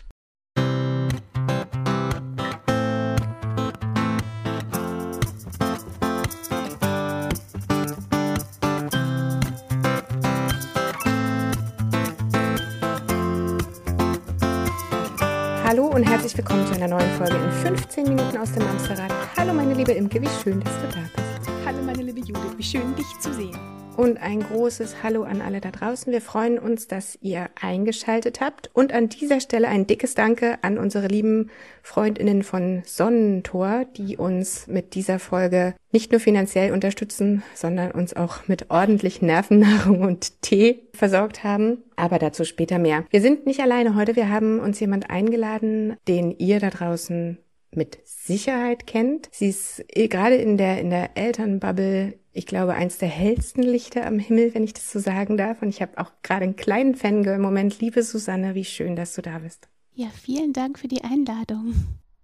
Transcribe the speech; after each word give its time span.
Hallo 15.74 15.88
und 15.88 16.04
herzlich 16.04 16.38
willkommen 16.38 16.68
zu 16.68 16.76
einer 16.76 16.88
neuen 16.88 17.10
Folge 17.18 17.34
in 17.34 17.52
15 17.52 18.04
Minuten 18.04 18.38
aus 18.38 18.52
dem 18.52 18.62
Amsterrad. 18.62 19.12
Hallo 19.36 19.56
meine 19.56 19.74
liebe 19.74 19.92
Imke, 19.94 20.22
wie 20.22 20.30
schön, 20.44 20.60
dass 20.60 20.72
du 20.76 20.88
da 20.90 21.02
bist. 21.16 21.50
Hallo 21.66 21.82
meine 21.82 22.04
liebe 22.04 22.20
Judith, 22.20 22.56
wie 22.56 22.64
schön 22.64 22.96
dich 22.96 23.08
zu 23.20 23.34
sehen. 23.34 23.73
Und 23.96 24.18
ein 24.18 24.42
großes 24.42 25.04
Hallo 25.04 25.22
an 25.24 25.40
alle 25.42 25.62
da 25.62 25.70
draußen. 25.70 26.12
Wir 26.12 26.22
freuen 26.22 26.58
uns, 26.58 26.88
dass 26.88 27.18
ihr 27.22 27.50
eingeschaltet 27.62 28.42
habt. 28.42 28.72
Und 28.74 28.92
an 28.92 29.08
dieser 29.08 29.40
Stelle 29.40 29.68
ein 29.68 29.86
dickes 29.86 30.16
Danke 30.16 30.58
an 30.64 30.80
unsere 30.80 31.08
lieben 31.08 31.52
Freundinnen 31.84 32.42
von 32.42 32.82
Sonnentor, 32.86 33.86
die 33.96 34.18
uns 34.18 34.66
mit 34.66 34.96
dieser 34.96 35.20
Folge 35.20 35.76
nicht 35.92 36.12
nur 36.12 36.20
finanziell 36.20 36.74
unterstützen, 36.74 37.44
sondern 37.54 37.92
uns 37.92 38.16
auch 38.16 38.48
mit 38.48 38.72
ordentlich 38.72 39.22
Nervennahrung 39.22 40.02
und 40.02 40.42
Tee 40.42 40.88
versorgt 40.94 41.44
haben. 41.44 41.78
Aber 41.96 42.18
dazu 42.18 42.46
später 42.46 42.80
mehr. 42.80 43.06
Wir 43.12 43.22
sind 43.22 43.46
nicht 43.46 43.60
alleine 43.60 43.96
heute. 43.96 44.16
Wir 44.16 44.30
haben 44.30 44.60
uns 44.60 44.80
jemand 44.80 45.12
eingeladen, 45.12 45.98
den 46.08 46.32
ihr 46.32 46.60
da 46.60 46.72
draußen 46.72 47.38
mit 47.76 48.00
Sicherheit 48.06 48.88
kennt. 48.88 49.30
Sie 49.32 49.50
ist 49.50 49.84
eh 49.90 50.08
gerade 50.08 50.36
in 50.36 50.58
der, 50.58 50.80
in 50.80 50.90
der 50.90 51.18
Elternbubble, 51.18 52.20
ich 52.32 52.46
glaube, 52.46 52.74
eins 52.74 52.98
der 52.98 53.10
hellsten 53.10 53.64
Lichter 53.64 54.06
am 54.06 54.20
Himmel, 54.20 54.54
wenn 54.54 54.64
ich 54.64 54.74
das 54.74 54.92
so 54.92 55.00
sagen 55.00 55.38
darf. 55.38 55.62
Und 55.62 55.70
ich 55.70 55.82
habe 55.82 55.98
auch 55.98 56.12
gerade 56.24 56.44
einen 56.44 56.56
kleinen 56.56 56.96
Fangirl-Moment. 56.96 57.80
Liebe 57.80 58.04
Susanne, 58.04 58.56
wie 58.56 58.66
schön, 58.66 58.96
dass 58.96 59.14
du 59.14 59.22
da 59.22 59.40
bist. 59.40 59.70
Ja, 59.94 60.08
vielen 60.10 60.54
Dank 60.54 60.80
für 60.80 60.88
die 60.88 61.04
Einladung. 61.04 61.74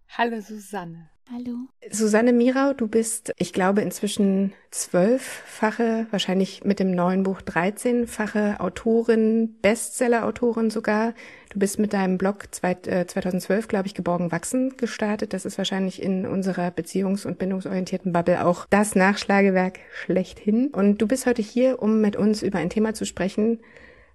Hallo 0.10 0.42
Susanne. 0.42 1.10
Hallo. 1.32 1.68
Susanne 1.92 2.34
Mirau, 2.34 2.74
du 2.74 2.88
bist, 2.88 3.34
ich 3.38 3.54
glaube, 3.54 3.82
inzwischen 3.82 4.54
zwölffache, 4.72 6.08
wahrscheinlich 6.10 6.64
mit 6.64 6.80
dem 6.80 6.90
neuen 6.90 7.22
Buch 7.22 7.42
13-fache 7.42 8.60
Autorin, 8.60 9.56
Bestseller-Autorin 9.62 10.72
sogar. 10.72 11.14
Du 11.52 11.60
bist 11.60 11.78
mit 11.78 11.94
deinem 11.94 12.18
Blog 12.18 12.48
2012, 12.52 13.68
glaube 13.68 13.86
ich, 13.86 13.94
Geborgen 13.94 14.32
Wachsen 14.32 14.76
gestartet. 14.76 15.34
Das 15.34 15.46
ist 15.46 15.60
wahrscheinlich 15.60 16.02
in 16.02 16.26
unserer 16.26 16.70
beziehungs- 16.70 17.28
und 17.28 17.38
bindungsorientierten 17.38 18.12
Bubble 18.12 18.44
auch 18.44 18.66
das 18.72 18.96
Nachschlagewerk 18.96 19.80
schlechthin. 19.94 20.70
Und 20.70 20.98
du 21.00 21.08
bist 21.08 21.28
heute 21.28 21.44
hier, 21.44 21.80
um 21.80 22.02
mit 22.02 22.16
uns 22.16 22.42
über 22.42 22.58
ein 22.58 22.72
Thema 22.72 22.96
zu 22.96 23.06
sprechen, 23.06 23.60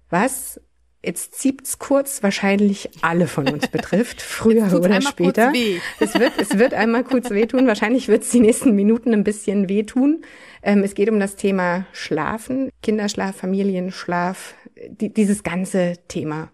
was 0.09 0.59
Jetzt 1.05 1.35
zieht's 1.35 1.77
kurz 1.77 2.23
wahrscheinlich 2.23 2.89
alle 3.01 3.27
von 3.27 3.47
uns 3.47 3.67
betrifft, 3.67 4.21
früher 4.23 4.73
oder 4.73 5.01
später. 5.01 5.53
Es 5.99 6.15
wird, 6.15 6.33
es 6.37 6.57
wird 6.57 6.73
einmal 6.73 7.03
kurz 7.03 7.29
wehtun. 7.29 7.67
Wahrscheinlich 7.67 8.07
wird 8.07 8.23
es 8.23 8.31
die 8.31 8.39
nächsten 8.39 8.73
Minuten 8.73 9.13
ein 9.13 9.23
bisschen 9.23 9.69
wehtun. 9.69 10.23
Ähm, 10.63 10.83
es 10.83 10.95
geht 10.95 11.09
um 11.09 11.19
das 11.19 11.35
Thema 11.35 11.85
Schlafen, 11.91 12.69
Kinderschlaf, 12.81 13.35
Familienschlaf, 13.35 14.55
die, 14.89 15.13
dieses 15.13 15.43
ganze 15.43 15.93
Thema 16.07 16.49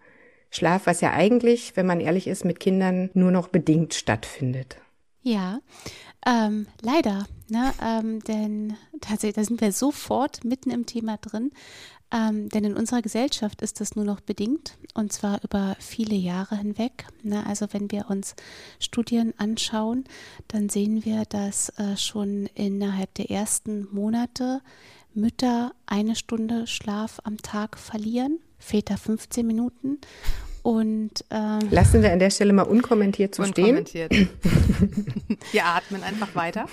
Schlaf, 0.50 0.85
was 0.85 1.00
ja 1.00 1.13
eigentlich, 1.13 1.78
wenn 1.78 1.85
man 1.85 2.01
ehrlich 2.01 2.28
ist, 2.28 2.44
mit 2.44 2.59
Kindern 2.59 3.09
nur 3.13 3.31
noch 3.31 3.47
bedingt 3.47 3.94
stattfindet. 3.94 4.78
Ja, 5.23 5.62
ähm, 6.25 6.68
leider, 6.81 7.25
ne? 7.47 7.72
Ähm, 7.81 8.19
denn 8.23 8.75
tatsächlich, 9.00 9.35
da 9.35 9.44
sind 9.44 9.62
wir 9.62 9.72
sofort 9.72 10.44
mitten 10.44 10.72
im 10.72 10.85
Thema 10.85 11.18
drin. 11.18 11.51
Ähm, 12.14 12.50
denn 12.50 12.66
in 12.66 12.76
unserer 12.76 13.02
Gesellschaft 13.02 13.62
ist 13.62 13.80
das 13.80 13.96
nur 13.96 14.04
noch 14.04 14.20
bedingt 14.20 14.78
und 14.94 15.14
zwar 15.14 15.42
über 15.44 15.78
viele 15.80 16.16
Jahre 16.16 16.58
hinweg. 16.58 17.06
Ne? 17.24 17.46
Also 17.46 17.68
wenn 17.72 17.90
wir 17.90 18.10
uns 18.10 18.36
Studien 18.80 19.34
anschauen, 19.38 20.04
dann 20.50 20.68
sehen 20.68 21.06
wir, 21.06 21.24
dass 21.26 21.70
äh, 21.78 21.96
schon 21.96 22.48
innerhalb 22.54 23.14
der 23.14 23.32
ersten 23.32 23.88
Monate 23.94 24.62
Mütter 25.14 25.74
eine 25.86 26.16
Stunde 26.16 26.68
Schlaf 26.68 27.20
am 27.24 27.38
Tag 27.38 27.78
verlieren, 27.78 28.40
Väter 28.58 28.98
15 28.98 29.48
Minuten. 29.48 30.00
Und 30.64 31.26
äh, 31.30 31.60
lassen 31.72 32.04
wir 32.04 32.12
an 32.12 32.20
der 32.20 32.30
Stelle 32.30 32.54
mal 32.54 32.64
unkommentiert 32.64 33.34
zu 33.34 33.42
unkommentiert. 33.42 34.14
stehen. 34.14 34.30
wir 35.52 35.66
atmen 35.66 36.04
einfach 36.04 36.36
weiter. 36.36 36.68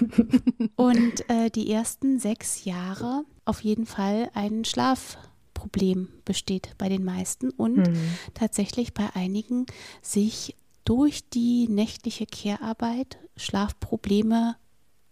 Und 0.77 1.29
äh, 1.31 1.49
die 1.51 1.73
ersten 1.73 2.19
sechs 2.19 2.65
Jahre 2.65 3.25
auf 3.47 3.61
jeden 3.63 3.87
Fall 3.87 4.31
einen 4.35 4.67
Schlaf 4.67 5.17
Problem 5.59 6.09
besteht 6.25 6.75
bei 6.79 6.89
den 6.89 7.05
meisten 7.05 7.51
und 7.51 7.79
mhm. 7.79 8.19
tatsächlich 8.33 8.95
bei 8.95 9.09
einigen 9.15 9.67
sich 10.03 10.55
durch 10.85 11.29
die 11.29 11.67
nächtliche 11.69 12.27
Care-Arbeit 12.27 13.19
Schlafprobleme 13.37 14.55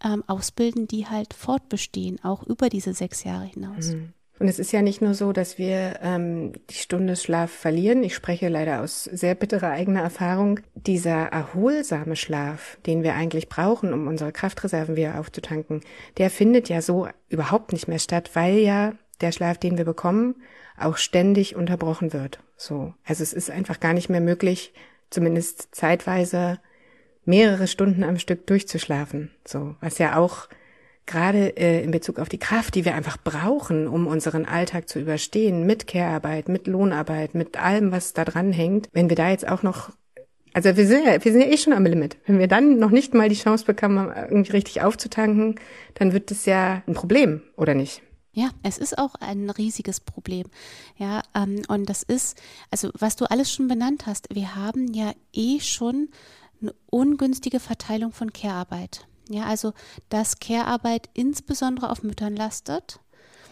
ähm, 0.05 0.23
ausbilden, 0.29 0.87
die 0.87 1.07
halt 1.07 1.35
fortbestehen, 1.35 2.23
auch 2.23 2.45
über 2.45 2.69
diese 2.69 2.95
sechs 2.95 3.25
Jahre 3.25 3.47
hinaus. 3.47 3.89
Mhm. 3.89 4.13
Und 4.39 4.49
es 4.49 4.59
ist 4.59 4.71
ja 4.71 4.83
nicht 4.83 5.01
nur 5.01 5.15
so, 5.15 5.33
dass 5.33 5.57
wir 5.57 5.99
ähm, 6.03 6.53
die 6.71 6.75
Stunde 6.75 7.17
Schlaf 7.17 7.51
verlieren. 7.51 8.05
Ich 8.05 8.15
spreche 8.15 8.49
leider 8.49 8.83
aus 8.83 9.05
sehr 9.05 9.35
bitterer 9.35 9.71
eigener 9.71 10.03
Erfahrung. 10.03 10.61
Dieser 10.75 11.27
erholsame 11.29 12.17
Schlaf, 12.17 12.79
den 12.85 13.03
wir 13.03 13.15
eigentlich 13.15 13.49
brauchen, 13.49 13.95
um 13.95 14.07
unsere 14.07 14.33
Kraftreserven 14.33 14.95
wieder 14.95 15.19
aufzutanken, 15.19 15.81
der 16.19 16.29
findet 16.31 16.69
ja 16.69 16.83
so 16.83 17.09
überhaupt 17.29 17.73
nicht 17.73 17.89
mehr 17.89 17.99
statt, 17.99 18.31
weil 18.35 18.59
ja 18.59 18.93
der 19.21 19.33
Schlaf, 19.33 19.59
den 19.59 19.79
wir 19.79 19.85
bekommen, 19.85 20.37
auch 20.79 20.97
ständig 20.97 21.57
unterbrochen 21.57 22.13
wird. 22.13 22.41
So. 22.57 22.95
Also 23.05 23.23
es 23.23 23.33
ist 23.33 23.51
einfach 23.51 23.81
gar 23.81 23.93
nicht 23.93 24.09
mehr 24.09 24.21
möglich, 24.21 24.73
zumindest 25.11 25.75
zeitweise 25.75 26.59
mehrere 27.25 27.67
Stunden 27.67 28.05
am 28.05 28.19
Stück 28.19 28.47
durchzuschlafen. 28.47 29.31
So. 29.45 29.75
Was 29.81 29.99
ja 29.99 30.17
auch 30.17 30.49
gerade 31.07 31.57
äh, 31.57 31.83
in 31.83 31.93
Bezug 31.93 32.19
auf 32.19 32.29
die 32.29 32.39
Kraft, 32.39 32.75
die 32.75 32.85
wir 32.85 32.95
einfach 32.95 33.17
brauchen, 33.17 33.87
um 33.87 34.07
unseren 34.07 34.45
Alltag 34.45 34.89
zu 34.89 34.99
überstehen, 34.99 35.65
mit 35.65 35.87
Care-Arbeit, 35.87 36.49
mit 36.49 36.67
Lohnarbeit, 36.67 37.35
mit 37.35 37.63
allem, 37.63 37.93
was 37.93 38.13
da 38.13 38.25
dran 38.25 38.53
hängt, 38.53 38.89
wenn 38.93 39.09
wir 39.09 39.17
da 39.17 39.31
jetzt 39.31 39.49
auch 39.49 39.63
noch 39.63 39.91
also 40.53 40.75
wir 40.75 40.87
sind 40.87 41.05
ja, 41.05 41.23
wir 41.23 41.33
sind 41.33 41.43
ja 41.43 41.49
eh 41.49 41.59
schon 41.59 41.75
am 41.75 41.85
Limit. 41.85 42.17
Wenn 42.25 42.39
wir 42.39 42.49
dann 42.49 42.79
noch 42.79 42.89
nicht 42.89 43.13
mal 43.13 43.29
die 43.29 43.35
Chance 43.35 43.67
bekommen, 43.67 44.11
irgendwie 44.31 44.53
richtig 44.53 44.81
aufzutanken, 44.81 45.57
dann 45.93 46.15
wird 46.15 46.31
das 46.31 46.47
ja 46.47 46.83
ein 46.87 46.95
Problem, 46.95 47.43
oder 47.57 47.75
nicht? 47.75 48.01
Ja, 48.37 48.51
es 48.63 48.77
ist 48.77 48.99
auch 48.99 49.15
ein 49.15 49.49
riesiges 49.49 49.99
Problem. 49.99 50.47
Ja, 50.99 51.23
ähm, 51.35 51.63
und 51.69 51.89
das 51.89 52.03
ist, 52.03 52.37
also 52.71 52.91
was 52.93 53.17
du 53.17 53.25
alles 53.31 53.51
schon 53.51 53.67
benannt 53.67 54.05
hast, 54.05 54.27
wir 54.31 54.55
haben 54.55 54.93
ja 54.93 55.15
eh 55.33 55.59
schon 55.59 56.11
eine 56.61 56.75
ungünstige 56.85 57.61
Verteilung 57.61 58.13
von 58.13 58.35
Care-Arbeit. 58.35 59.07
Ja, 59.31 59.45
also 59.45 59.73
dass 60.11 60.39
Care-Arbeit 60.39 61.09
insbesondere 61.15 61.89
auf 61.89 62.03
Müttern 62.03 62.37
lastet. 62.37 63.01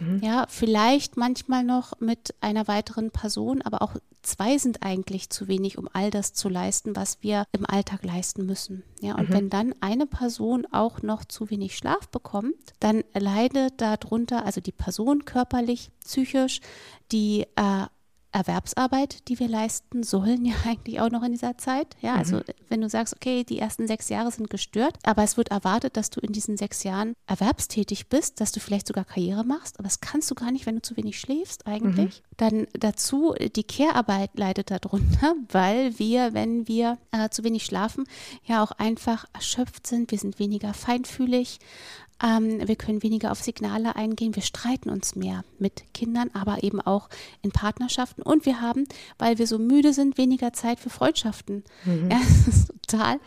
Mhm. 0.00 0.20
Ja, 0.22 0.44
vielleicht 0.50 1.16
manchmal 1.16 1.64
noch 1.64 1.98
mit 2.00 2.34
einer 2.42 2.68
weiteren 2.68 3.10
Person, 3.10 3.62
aber 3.62 3.80
auch 3.80 3.96
zwei 4.26 4.58
sind 4.58 4.82
eigentlich 4.82 5.30
zu 5.30 5.48
wenig, 5.48 5.78
um 5.78 5.88
all 5.92 6.10
das 6.10 6.32
zu 6.32 6.48
leisten, 6.48 6.96
was 6.96 7.18
wir 7.22 7.44
im 7.52 7.66
Alltag 7.66 8.04
leisten 8.04 8.46
müssen. 8.46 8.82
Ja, 9.00 9.16
und 9.16 9.30
mhm. 9.30 9.34
wenn 9.34 9.50
dann 9.50 9.74
eine 9.80 10.06
Person 10.06 10.66
auch 10.72 11.02
noch 11.02 11.24
zu 11.24 11.50
wenig 11.50 11.76
Schlaf 11.76 12.08
bekommt, 12.08 12.54
dann 12.80 13.04
leidet 13.14 13.80
darunter 13.80 14.44
also 14.44 14.60
die 14.60 14.72
Person 14.72 15.24
körperlich, 15.24 15.90
psychisch, 16.04 16.60
die 17.12 17.46
äh, 17.56 17.86
Erwerbsarbeit, 18.34 19.28
die 19.28 19.38
wir 19.38 19.48
leisten 19.48 20.02
sollen, 20.02 20.44
ja 20.44 20.54
eigentlich 20.66 21.00
auch 21.00 21.10
noch 21.10 21.22
in 21.22 21.32
dieser 21.32 21.56
Zeit. 21.56 21.96
Ja, 22.00 22.16
also 22.16 22.36
mhm. 22.38 22.42
wenn 22.68 22.80
du 22.80 22.88
sagst, 22.88 23.14
okay, 23.14 23.44
die 23.44 23.58
ersten 23.58 23.86
sechs 23.86 24.08
Jahre 24.08 24.30
sind 24.30 24.50
gestört, 24.50 24.98
aber 25.04 25.22
es 25.22 25.36
wird 25.36 25.50
erwartet, 25.50 25.96
dass 25.96 26.10
du 26.10 26.20
in 26.20 26.32
diesen 26.32 26.56
sechs 26.56 26.82
Jahren 26.82 27.14
erwerbstätig 27.26 28.08
bist, 28.08 28.40
dass 28.40 28.52
du 28.52 28.60
vielleicht 28.60 28.88
sogar 28.88 29.04
Karriere 29.04 29.44
machst, 29.44 29.78
aber 29.78 29.84
das 29.84 30.00
kannst 30.00 30.30
du 30.30 30.34
gar 30.34 30.50
nicht, 30.50 30.66
wenn 30.66 30.76
du 30.76 30.82
zu 30.82 30.96
wenig 30.96 31.18
schläfst 31.18 31.66
eigentlich. 31.66 32.20
Mhm. 32.20 32.34
Dann 32.36 32.66
dazu, 32.72 33.34
die 33.54 33.62
Care-Arbeit 33.62 34.30
leidet 34.34 34.70
darunter, 34.70 35.34
weil 35.50 35.98
wir, 35.98 36.34
wenn 36.34 36.66
wir 36.66 36.98
äh, 37.12 37.28
zu 37.28 37.44
wenig 37.44 37.64
schlafen, 37.64 38.04
ja 38.44 38.62
auch 38.64 38.72
einfach 38.72 39.26
erschöpft 39.32 39.86
sind, 39.86 40.10
wir 40.10 40.18
sind 40.18 40.40
weniger 40.40 40.74
feinfühlig, 40.74 41.60
ähm, 42.24 42.66
wir 42.66 42.76
können 42.76 43.02
weniger 43.02 43.30
auf 43.30 43.40
Signale 43.42 43.96
eingehen. 43.96 44.34
Wir 44.34 44.42
streiten 44.42 44.88
uns 44.88 45.14
mehr 45.14 45.44
mit 45.58 45.92
Kindern, 45.92 46.30
aber 46.32 46.62
eben 46.62 46.80
auch 46.80 47.08
in 47.42 47.50
Partnerschaften. 47.50 48.22
Und 48.22 48.46
wir 48.46 48.60
haben, 48.60 48.86
weil 49.18 49.38
wir 49.38 49.46
so 49.46 49.58
müde 49.58 49.92
sind, 49.92 50.16
weniger 50.16 50.52
Zeit 50.52 50.80
für 50.80 50.90
Freundschaften. 50.90 51.64
Mhm. 51.84 52.10
Ja, 52.10 52.20
es 52.28 52.48
ist 52.48 52.72
total 52.88 53.18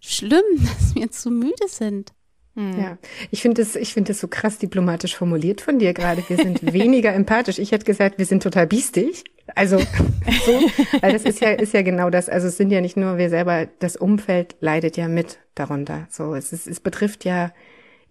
schlimm, 0.00 0.42
dass 0.58 0.94
wir 0.94 1.10
zu 1.10 1.30
müde 1.30 1.68
sind. 1.68 2.12
Mhm. 2.54 2.78
Ja, 2.78 2.98
ich 3.30 3.40
finde 3.40 3.62
es, 3.62 3.76
ich 3.76 3.94
finde 3.94 4.12
es 4.12 4.20
so 4.20 4.28
krass 4.28 4.58
diplomatisch 4.58 5.16
formuliert 5.16 5.62
von 5.62 5.78
dir 5.78 5.94
gerade. 5.94 6.22
Wir 6.28 6.36
sind 6.36 6.60
weniger 6.74 7.14
empathisch. 7.14 7.58
Ich 7.58 7.72
hätte 7.72 7.86
gesagt, 7.86 8.18
wir 8.18 8.26
sind 8.26 8.42
total 8.42 8.66
biestig. 8.66 9.24
Also, 9.54 9.78
so, 9.78 10.60
weil 11.00 11.12
das 11.12 11.24
ist 11.24 11.40
ja, 11.40 11.50
ist 11.50 11.72
ja 11.72 11.82
genau 11.82 12.10
das. 12.10 12.28
Also, 12.28 12.48
es 12.48 12.58
sind 12.58 12.70
ja 12.70 12.82
nicht 12.82 12.98
nur 12.98 13.16
wir 13.16 13.30
selber, 13.30 13.66
das 13.78 13.96
Umfeld 13.96 14.56
leidet 14.60 14.98
ja 14.98 15.08
mit 15.08 15.38
darunter. 15.54 16.06
So, 16.10 16.34
es 16.34 16.52
ist, 16.52 16.66
es 16.66 16.80
betrifft 16.80 17.24
ja 17.24 17.52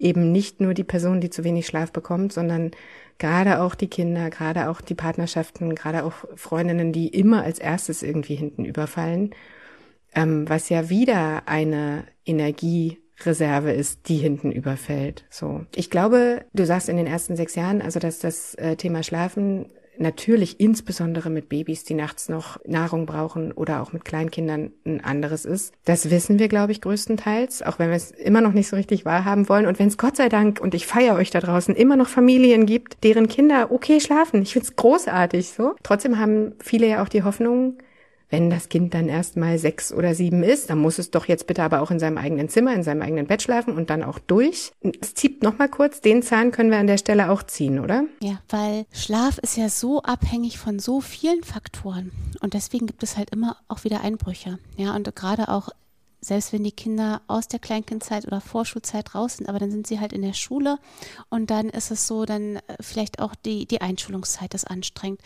eben 0.01 0.31
nicht 0.31 0.59
nur 0.59 0.73
die 0.73 0.83
Person, 0.83 1.21
die 1.21 1.29
zu 1.29 1.43
wenig 1.43 1.67
Schlaf 1.67 1.91
bekommt, 1.91 2.33
sondern 2.33 2.71
gerade 3.19 3.61
auch 3.61 3.75
die 3.75 3.87
Kinder, 3.87 4.29
gerade 4.29 4.69
auch 4.69 4.81
die 4.81 4.95
Partnerschaften, 4.95 5.75
gerade 5.75 6.03
auch 6.03 6.25
Freundinnen, 6.35 6.91
die 6.91 7.07
immer 7.07 7.43
als 7.43 7.59
erstes 7.59 8.01
irgendwie 8.03 8.35
hinten 8.35 8.65
überfallen, 8.65 9.31
ähm, 10.13 10.49
was 10.49 10.69
ja 10.69 10.89
wieder 10.89 11.47
eine 11.47 12.05
Energiereserve 12.25 13.71
ist, 13.71 14.09
die 14.09 14.17
hinten 14.17 14.51
überfällt. 14.51 15.25
So. 15.29 15.65
Ich 15.75 15.89
glaube, 15.89 16.45
du 16.53 16.65
sagst 16.65 16.89
in 16.89 16.97
den 16.97 17.07
ersten 17.07 17.35
sechs 17.35 17.55
Jahren, 17.55 17.81
also 17.81 17.99
dass 17.99 18.19
das 18.19 18.55
äh, 18.55 18.75
Thema 18.75 19.03
Schlafen 19.03 19.67
natürlich 20.01 20.59
insbesondere 20.59 21.29
mit 21.29 21.49
Babys, 21.49 21.83
die 21.83 21.93
nachts 21.93 22.29
noch 22.29 22.59
Nahrung 22.65 23.05
brauchen 23.05 23.51
oder 23.51 23.81
auch 23.81 23.93
mit 23.93 24.03
Kleinkindern 24.03 24.71
ein 24.85 25.03
anderes 25.03 25.45
ist. 25.45 25.73
Das 25.85 26.09
wissen 26.09 26.39
wir, 26.39 26.47
glaube 26.47 26.71
ich, 26.71 26.81
größtenteils, 26.81 27.61
auch 27.61 27.79
wenn 27.79 27.89
wir 27.89 27.95
es 27.95 28.11
immer 28.11 28.41
noch 28.41 28.53
nicht 28.53 28.67
so 28.67 28.75
richtig 28.75 29.05
wahrhaben 29.05 29.47
wollen. 29.47 29.65
Und 29.65 29.79
wenn 29.79 29.87
es 29.87 29.97
Gott 29.97 30.17
sei 30.17 30.29
Dank, 30.29 30.59
und 30.59 30.73
ich 30.73 30.87
feiere 30.87 31.15
euch 31.15 31.29
da 31.29 31.39
draußen, 31.39 31.75
immer 31.75 31.95
noch 31.95 32.07
Familien 32.07 32.65
gibt, 32.65 33.03
deren 33.03 33.27
Kinder 33.27 33.71
okay 33.71 33.99
schlafen. 33.99 34.41
Ich 34.41 34.53
finde 34.53 34.67
es 34.67 34.75
großartig 34.75 35.49
so. 35.49 35.75
Trotzdem 35.83 36.19
haben 36.19 36.53
viele 36.59 36.87
ja 36.87 37.03
auch 37.03 37.09
die 37.09 37.23
Hoffnung, 37.23 37.77
wenn 38.31 38.49
das 38.49 38.69
Kind 38.69 38.93
dann 38.93 39.09
erst 39.09 39.37
mal 39.37 39.59
sechs 39.59 39.93
oder 39.93 40.15
sieben 40.15 40.41
ist, 40.41 40.69
dann 40.69 40.79
muss 40.79 40.97
es 40.97 41.11
doch 41.11 41.27
jetzt 41.27 41.45
bitte 41.45 41.61
aber 41.61 41.81
auch 41.81 41.91
in 41.91 41.99
seinem 41.99 42.17
eigenen 42.17 42.49
Zimmer, 42.49 42.73
in 42.73 42.83
seinem 42.83 43.03
eigenen 43.03 43.27
Bett 43.27 43.43
schlafen 43.43 43.75
und 43.75 43.89
dann 43.89 44.03
auch 44.03 44.17
durch. 44.17 44.71
Es 45.01 45.13
zieht 45.13 45.43
noch 45.43 45.59
mal 45.59 45.69
kurz, 45.69 46.01
den 46.01 46.23
Zahn 46.23 46.51
können 46.51 46.71
wir 46.71 46.79
an 46.79 46.87
der 46.87 46.97
Stelle 46.97 47.29
auch 47.29 47.43
ziehen, 47.43 47.79
oder? 47.79 48.05
Ja, 48.21 48.39
weil 48.49 48.85
Schlaf 48.91 49.37
ist 49.37 49.57
ja 49.57 49.69
so 49.69 50.01
abhängig 50.01 50.57
von 50.57 50.79
so 50.79 51.01
vielen 51.01 51.43
Faktoren 51.43 52.11
und 52.39 52.53
deswegen 52.53 52.87
gibt 52.87 53.03
es 53.03 53.17
halt 53.17 53.29
immer 53.29 53.57
auch 53.67 53.83
wieder 53.83 54.01
Einbrüche. 54.01 54.57
Ja, 54.77 54.95
und 54.95 55.13
gerade 55.15 55.49
auch 55.49 55.69
selbst 56.21 56.53
wenn 56.53 56.63
die 56.63 56.71
Kinder 56.71 57.21
aus 57.27 57.47
der 57.47 57.59
Kleinkindzeit 57.59 58.25
oder 58.27 58.41
Vorschulzeit 58.41 59.15
raus 59.15 59.37
sind, 59.37 59.49
aber 59.49 59.57
dann 59.57 59.71
sind 59.71 59.87
sie 59.87 59.99
halt 59.99 60.13
in 60.13 60.21
der 60.21 60.33
Schule 60.33 60.77
und 61.29 61.49
dann 61.49 61.69
ist 61.69 61.89
es 61.89 62.07
so, 62.07 62.25
dann 62.25 62.57
äh, 62.57 62.61
vielleicht 62.79 63.19
auch 63.19 63.33
die, 63.33 63.65
die 63.65 63.81
Einschulungszeit 63.81 64.53
ist 64.53 64.65
anstrengend. 64.69 65.21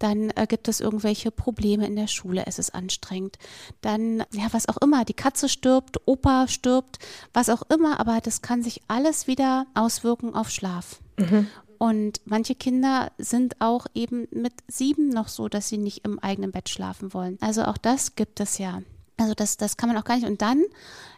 Dann 0.00 0.30
äh, 0.30 0.46
gibt 0.48 0.66
es 0.66 0.80
irgendwelche 0.80 1.30
Probleme 1.30 1.86
in 1.86 1.94
der 1.94 2.08
Schule, 2.08 2.44
es 2.46 2.58
ist 2.58 2.74
anstrengend. 2.74 3.38
Dann, 3.80 4.24
ja, 4.32 4.48
was 4.50 4.68
auch 4.68 4.78
immer, 4.78 5.04
die 5.04 5.14
Katze 5.14 5.48
stirbt, 5.48 6.00
Opa 6.06 6.48
stirbt, 6.48 6.98
was 7.32 7.48
auch 7.48 7.62
immer, 7.70 8.00
aber 8.00 8.20
das 8.20 8.42
kann 8.42 8.62
sich 8.62 8.82
alles 8.88 9.28
wieder 9.28 9.66
auswirken 9.74 10.34
auf 10.34 10.50
Schlaf. 10.50 11.00
Mhm. 11.16 11.46
Und 11.78 12.20
manche 12.26 12.54
Kinder 12.54 13.10
sind 13.16 13.60
auch 13.60 13.86
eben 13.94 14.28
mit 14.32 14.52
sieben 14.68 15.08
noch 15.08 15.28
so, 15.28 15.48
dass 15.48 15.68
sie 15.68 15.78
nicht 15.78 16.04
im 16.04 16.18
eigenen 16.18 16.52
Bett 16.52 16.68
schlafen 16.68 17.14
wollen. 17.14 17.38
Also 17.40 17.64
auch 17.64 17.78
das 17.78 18.16
gibt 18.16 18.38
es 18.40 18.58
ja. 18.58 18.82
Also 19.20 19.34
das, 19.34 19.58
das 19.58 19.76
kann 19.76 19.90
man 19.90 19.98
auch 19.98 20.04
gar 20.04 20.16
nicht. 20.16 20.26
Und 20.26 20.40
dann, 20.40 20.64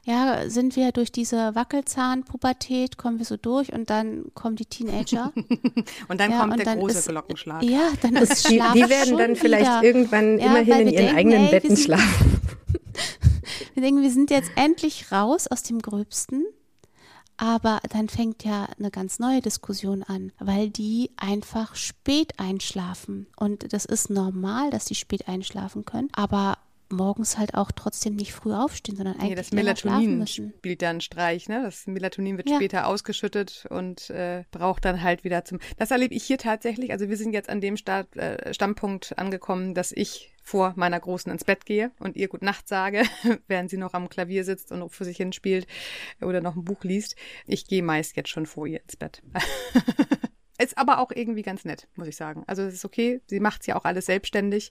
ja, 0.05 0.51
sind 0.51 0.75
wir 0.75 0.91
durch 0.91 1.13
diese 1.13 1.55
Wackelzahnpubertät, 1.55 2.99
kommen 2.99 3.19
wir 3.19 3.25
so 3.25 3.37
durch 3.37 3.73
und 3.73 3.91
dann 3.91 4.25
kommen 4.35 4.57
die 4.57 4.67
Teenager. 4.67 5.33
und 6.09 6.21
dann 6.21 6.33
ja, 6.33 6.41
kommt 6.41 6.53
und 6.53 6.59
der 6.59 6.67
dann 6.67 6.81
große 6.81 6.99
ist, 6.99 7.09
Glockenschlag. 7.09 7.63
Ja, 7.63 7.93
dann 8.01 8.17
ist 8.17 8.49
Schlaf 8.49 8.73
Die, 8.73 8.83
die 8.83 8.89
werden 8.89 9.17
dann 9.17 9.37
vielleicht 9.37 9.71
wieder. 9.71 9.85
irgendwann 9.85 10.39
ja, 10.41 10.47
immerhin 10.47 10.89
in 10.89 10.89
ihren 10.89 10.97
denken, 10.97 11.17
eigenen 11.17 11.45
ey, 11.45 11.51
Betten 11.51 11.77
schlafen. 11.77 12.41
wir 13.75 13.83
denken, 13.83 14.03
wir 14.03 14.11
sind 14.11 14.31
jetzt 14.31 14.51
endlich 14.57 15.13
raus 15.13 15.47
aus 15.47 15.63
dem 15.63 15.79
Gröbsten. 15.81 16.45
Aber 17.37 17.81
dann 17.91 18.09
fängt 18.09 18.45
ja 18.45 18.69
eine 18.79 18.91
ganz 18.91 19.19
neue 19.19 19.41
Diskussion 19.41 20.03
an, 20.03 20.33
weil 20.39 20.71
die 20.71 21.11
einfach 21.17 21.75
spät 21.75 22.39
einschlafen. 22.39 23.27
Und 23.37 23.73
das 23.73 23.85
ist 23.85 24.11
normal, 24.11 24.71
dass 24.71 24.85
die 24.85 24.95
spät 24.95 25.27
einschlafen 25.29 25.85
können. 25.85 26.09
Aber 26.13 26.59
morgens 26.93 27.39
halt 27.39 27.55
auch 27.55 27.73
trotzdem 27.73 28.15
nicht 28.15 28.33
früh 28.33 28.53
aufstehen, 28.53 28.97
sondern 28.97 29.15
eigentlich 29.15 29.31
nee, 29.31 29.35
das 29.35 29.53
Melatonin 29.53 30.27
spielt 30.27 30.83
da 30.83 30.91
einen 30.91 31.01
Streich, 31.01 31.49
ne? 31.49 31.63
Das 31.65 31.87
Melatonin 31.87 32.37
wird 32.37 32.49
ja. 32.49 32.57
später 32.57 32.87
ausgeschüttet 32.87 33.67
und 33.71 34.11
äh, 34.11 34.45
braucht 34.51 34.85
dann 34.85 35.03
halt 35.03 35.25
wieder 35.25 35.45
zum. 35.45 35.59
Das 35.79 35.91
erlebe 35.91 36.15
ich 36.15 36.25
hier 36.25 36.39
tatsächlich. 36.39 36.93
Also 36.93 37.09
wir 37.09 37.17
sind 37.17 37.33
jetzt 37.33 37.49
an 37.49 37.61
dem 37.61 37.77
Start, 37.77 38.17
äh, 38.17 38.53
Standpunkt 38.55 39.19
angekommen, 39.19 39.75
dass 39.75 39.93
ich 39.93 40.33
vor 40.43 40.75
meiner 40.77 41.01
Großen 41.01 41.31
ins 41.31 41.45
Bett 41.45 41.65
gehe 41.65 41.93
und 42.01 42.17
ihr 42.17 42.29
Gut 42.29 42.43
Nacht 42.43 42.69
sage, 42.69 43.05
während 43.47 43.71
sie 43.71 43.77
noch 43.77 43.95
am 43.95 44.09
Klavier 44.09 44.45
sitzt 44.45 44.73
und 44.73 44.91
für 44.91 45.05
sich 45.05 45.17
hinspielt 45.17 45.67
oder 46.21 46.41
noch 46.41 46.57
ein 46.57 46.65
Buch 46.65 46.85
liest. 46.85 47.17
Ich 47.47 47.67
gehe 47.67 47.83
meist 47.83 48.17
jetzt 48.17 48.29
schon 48.29 48.47
vor 48.47 48.67
ihr 48.67 48.83
ins 48.83 48.97
Bett. 48.97 49.23
Ist 50.63 50.79
aber 50.79 50.99
auch 50.99 51.11
irgendwie 51.13 51.43
ganz 51.43 51.65
nett, 51.65 51.89
muss 51.97 52.07
ich 52.07 52.15
sagen. 52.15 52.45
Also 52.47 52.63
es 52.63 52.75
ist 52.75 52.85
okay, 52.85 53.21
sie 53.27 53.41
macht 53.41 53.63
es 53.63 53.67
ja 53.67 53.75
auch 53.75 53.85
alles 53.85 54.07
selbstständig, 54.07 54.71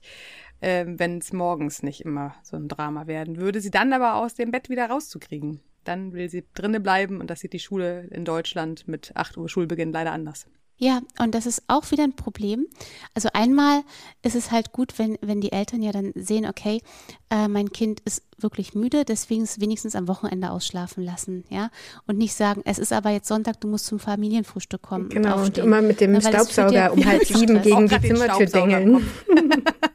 äh, 0.60 0.86
wenn 0.86 1.18
es 1.18 1.34
morgens 1.34 1.82
nicht 1.82 2.00
immer 2.00 2.34
so 2.42 2.56
ein 2.56 2.68
Drama 2.68 3.06
werden 3.06 3.36
würde. 3.36 3.60
Sie 3.60 3.70
dann 3.70 3.92
aber 3.92 4.14
aus 4.14 4.34
dem 4.34 4.50
Bett 4.50 4.70
wieder 4.70 4.86
rauszukriegen. 4.86 5.60
Dann 5.84 6.14
will 6.14 6.30
sie 6.30 6.44
drinne 6.54 6.80
bleiben 6.80 7.20
und 7.20 7.28
das 7.28 7.40
sieht 7.40 7.52
die 7.52 7.58
Schule 7.58 8.06
in 8.10 8.24
Deutschland 8.24 8.88
mit 8.88 9.12
8 9.16 9.36
Uhr 9.36 9.50
Schulbeginn 9.50 9.92
leider 9.92 10.12
anders. 10.12 10.46
Ja, 10.78 11.00
und 11.20 11.34
das 11.34 11.46
ist 11.46 11.62
auch 11.68 11.90
wieder 11.92 12.02
ein 12.02 12.16
Problem. 12.16 12.66
Also 13.14 13.28
einmal 13.32 13.82
ist 14.22 14.34
es 14.34 14.50
halt 14.50 14.72
gut, 14.72 14.98
wenn, 14.98 15.16
wenn 15.20 15.40
die 15.40 15.52
Eltern 15.52 15.80
ja 15.80 15.92
dann 15.92 16.12
sehen, 16.16 16.44
okay, 16.44 16.82
äh, 17.30 17.46
mein 17.46 17.70
Kind 17.70 18.00
ist 18.00 18.24
wirklich 18.36 18.74
müde, 18.74 19.04
deswegen 19.04 19.42
es 19.42 19.60
wenigstens 19.60 19.94
am 19.94 20.08
Wochenende 20.08 20.50
ausschlafen 20.50 21.04
lassen, 21.04 21.44
ja. 21.50 21.70
Und 22.06 22.18
nicht 22.18 22.34
sagen, 22.34 22.62
es 22.64 22.78
ist 22.78 22.92
aber 22.92 23.10
jetzt 23.10 23.28
Sonntag, 23.28 23.60
du 23.60 23.68
musst 23.68 23.86
zum 23.86 24.00
Familienfrühstück 24.00 24.82
kommen. 24.82 25.08
Genau, 25.08 25.36
und, 25.36 25.44
und 25.44 25.58
immer 25.58 25.82
mit 25.82 26.00
dem 26.00 26.12
Na, 26.12 26.20
Staubsauger 26.20 26.92
um 26.92 27.04
halb 27.06 27.24
sieben 27.24 27.62
gegen 27.62 27.88
die 27.88 28.00
Zimmertür 28.00 28.46
dengeln. 28.46 29.06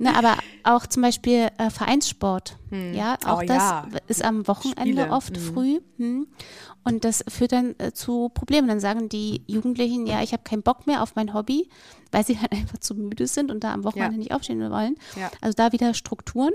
Ne, 0.00 0.16
aber 0.16 0.38
auch 0.62 0.86
zum 0.86 1.02
Beispiel 1.02 1.48
äh, 1.58 1.68
Vereinssport. 1.68 2.56
Hm. 2.70 2.94
Ja, 2.94 3.18
auch 3.26 3.42
oh, 3.42 3.46
das 3.46 3.58
ja. 3.58 3.86
ist 4.08 4.24
am 4.24 4.48
Wochenende 4.48 5.02
Spiele. 5.02 5.10
oft 5.10 5.36
hm. 5.36 5.42
früh. 5.42 5.80
Hm. 5.98 6.26
Und 6.84 7.04
das 7.04 7.22
führt 7.28 7.52
dann 7.52 7.74
äh, 7.78 7.92
zu 7.92 8.30
Problemen. 8.30 8.66
Dann 8.66 8.80
sagen 8.80 9.10
die 9.10 9.44
Jugendlichen, 9.46 10.06
ja, 10.06 10.22
ich 10.22 10.32
habe 10.32 10.42
keinen 10.42 10.62
Bock 10.62 10.86
mehr 10.86 11.02
auf 11.02 11.16
mein 11.16 11.34
Hobby, 11.34 11.68
weil 12.12 12.24
sie 12.24 12.38
halt 12.40 12.50
einfach 12.52 12.78
zu 12.78 12.94
müde 12.94 13.26
sind 13.26 13.50
und 13.50 13.62
da 13.62 13.74
am 13.74 13.84
Wochenende 13.84 14.14
ja. 14.14 14.18
nicht 14.18 14.32
aufstehen 14.32 14.58
wollen. 14.70 14.96
Ja. 15.16 15.30
Also 15.42 15.54
da 15.54 15.70
wieder 15.72 15.92
Strukturen. 15.92 16.54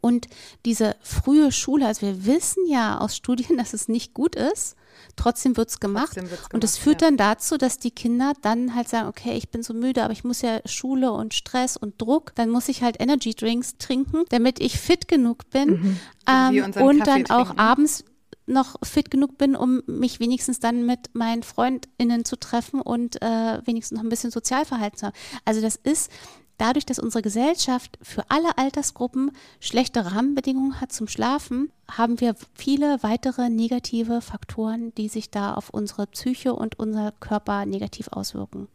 Und 0.00 0.28
diese 0.64 0.94
frühe 1.00 1.50
Schule, 1.50 1.88
also 1.88 2.06
wir 2.06 2.24
wissen 2.24 2.64
ja 2.68 2.98
aus 3.00 3.16
Studien, 3.16 3.56
dass 3.58 3.72
es 3.72 3.88
nicht 3.88 4.14
gut 4.14 4.36
ist. 4.36 4.76
Trotzdem 5.16 5.56
wird 5.56 5.68
es 5.70 5.80
gemacht. 5.80 6.14
gemacht. 6.14 6.52
Und 6.52 6.64
es 6.64 6.76
führt 6.76 7.02
ja. 7.02 7.08
dann 7.08 7.16
dazu, 7.16 7.56
dass 7.56 7.78
die 7.78 7.90
Kinder 7.90 8.32
dann 8.42 8.74
halt 8.74 8.88
sagen, 8.88 9.08
okay, 9.08 9.36
ich 9.36 9.50
bin 9.50 9.62
so 9.62 9.74
müde, 9.74 10.02
aber 10.02 10.12
ich 10.12 10.24
muss 10.24 10.42
ja 10.42 10.60
Schule 10.64 11.12
und 11.12 11.34
Stress 11.34 11.76
und 11.76 12.00
Druck. 12.00 12.34
Dann 12.34 12.50
muss 12.50 12.68
ich 12.68 12.82
halt 12.82 13.00
Energy 13.00 13.34
Drinks 13.34 13.76
trinken, 13.78 14.24
damit 14.30 14.60
ich 14.60 14.78
fit 14.78 15.08
genug 15.08 15.48
bin. 15.50 15.68
Mhm. 15.68 16.00
Ähm, 16.28 16.64
und 16.82 17.04
Kaffee 17.04 17.24
dann 17.24 17.30
auch 17.30 17.56
abends 17.56 18.04
noch 18.46 18.76
fit 18.82 19.10
genug 19.10 19.38
bin, 19.38 19.56
um 19.56 19.82
mich 19.86 20.20
wenigstens 20.20 20.60
dann 20.60 20.84
mit 20.84 21.14
meinen 21.14 21.42
FreundInnen 21.42 22.24
zu 22.24 22.36
treffen 22.36 22.80
und 22.80 23.20
äh, 23.22 23.60
wenigstens 23.64 23.96
noch 23.96 24.04
ein 24.04 24.10
bisschen 24.10 24.30
Sozialverhalten 24.30 24.98
zu 24.98 25.06
haben. 25.06 25.16
Also 25.44 25.60
das 25.60 25.76
ist 25.76 26.10
dadurch, 26.58 26.86
dass 26.86 26.98
unsere 26.98 27.22
Gesellschaft 27.22 27.98
für 28.02 28.24
alle 28.30 28.58
Altersgruppen 28.58 29.32
schlechte 29.60 30.04
Rahmenbedingungen 30.04 30.80
hat 30.80 30.92
zum 30.92 31.08
Schlafen, 31.08 31.72
haben 31.90 32.20
wir 32.20 32.34
viele 32.54 33.02
weitere 33.02 33.50
negative 33.50 34.20
Faktoren, 34.20 34.94
die 34.94 35.08
sich 35.08 35.30
da 35.30 35.54
auf 35.54 35.70
unsere 35.70 36.06
Psyche 36.06 36.54
und 36.54 36.78
unser 36.78 37.12
Körper 37.12 37.66
negativ 37.66 38.08
auswirken 38.08 38.68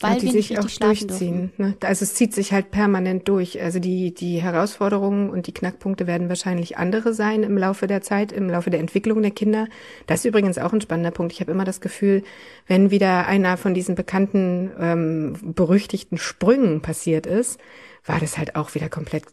weil 0.00 0.18
die 0.18 0.26
wir 0.26 0.32
sich 0.32 0.58
auch 0.58 0.68
durchziehen. 0.68 1.52
Ne? 1.58 1.76
Also 1.80 2.04
es 2.04 2.14
zieht 2.14 2.34
sich 2.34 2.52
halt 2.52 2.70
permanent 2.70 3.28
durch. 3.28 3.60
Also 3.60 3.78
die, 3.78 4.12
die 4.12 4.42
Herausforderungen 4.42 5.30
und 5.30 5.46
die 5.46 5.54
Knackpunkte 5.54 6.06
werden 6.06 6.28
wahrscheinlich 6.28 6.76
andere 6.76 7.14
sein 7.14 7.42
im 7.42 7.56
Laufe 7.56 7.86
der 7.86 8.02
Zeit, 8.02 8.32
im 8.32 8.48
Laufe 8.50 8.70
der 8.70 8.80
Entwicklung 8.80 9.22
der 9.22 9.30
Kinder. 9.30 9.68
Das 10.06 10.20
ist 10.20 10.24
übrigens 10.24 10.58
auch 10.58 10.72
ein 10.72 10.80
spannender 10.80 11.10
Punkt. 11.10 11.32
Ich 11.32 11.40
habe 11.40 11.52
immer 11.52 11.64
das 11.64 11.80
Gefühl, 11.80 12.22
wenn 12.66 12.90
wieder 12.90 13.26
einer 13.26 13.56
von 13.56 13.74
diesen 13.74 13.94
bekannten, 13.94 14.70
ähm, 14.78 15.54
berüchtigten 15.54 16.18
Sprüngen 16.18 16.82
passiert 16.82 17.26
ist, 17.26 17.60
war 18.04 18.18
das 18.18 18.38
halt 18.38 18.56
auch 18.56 18.74
wieder 18.74 18.88
komplett 18.88 19.24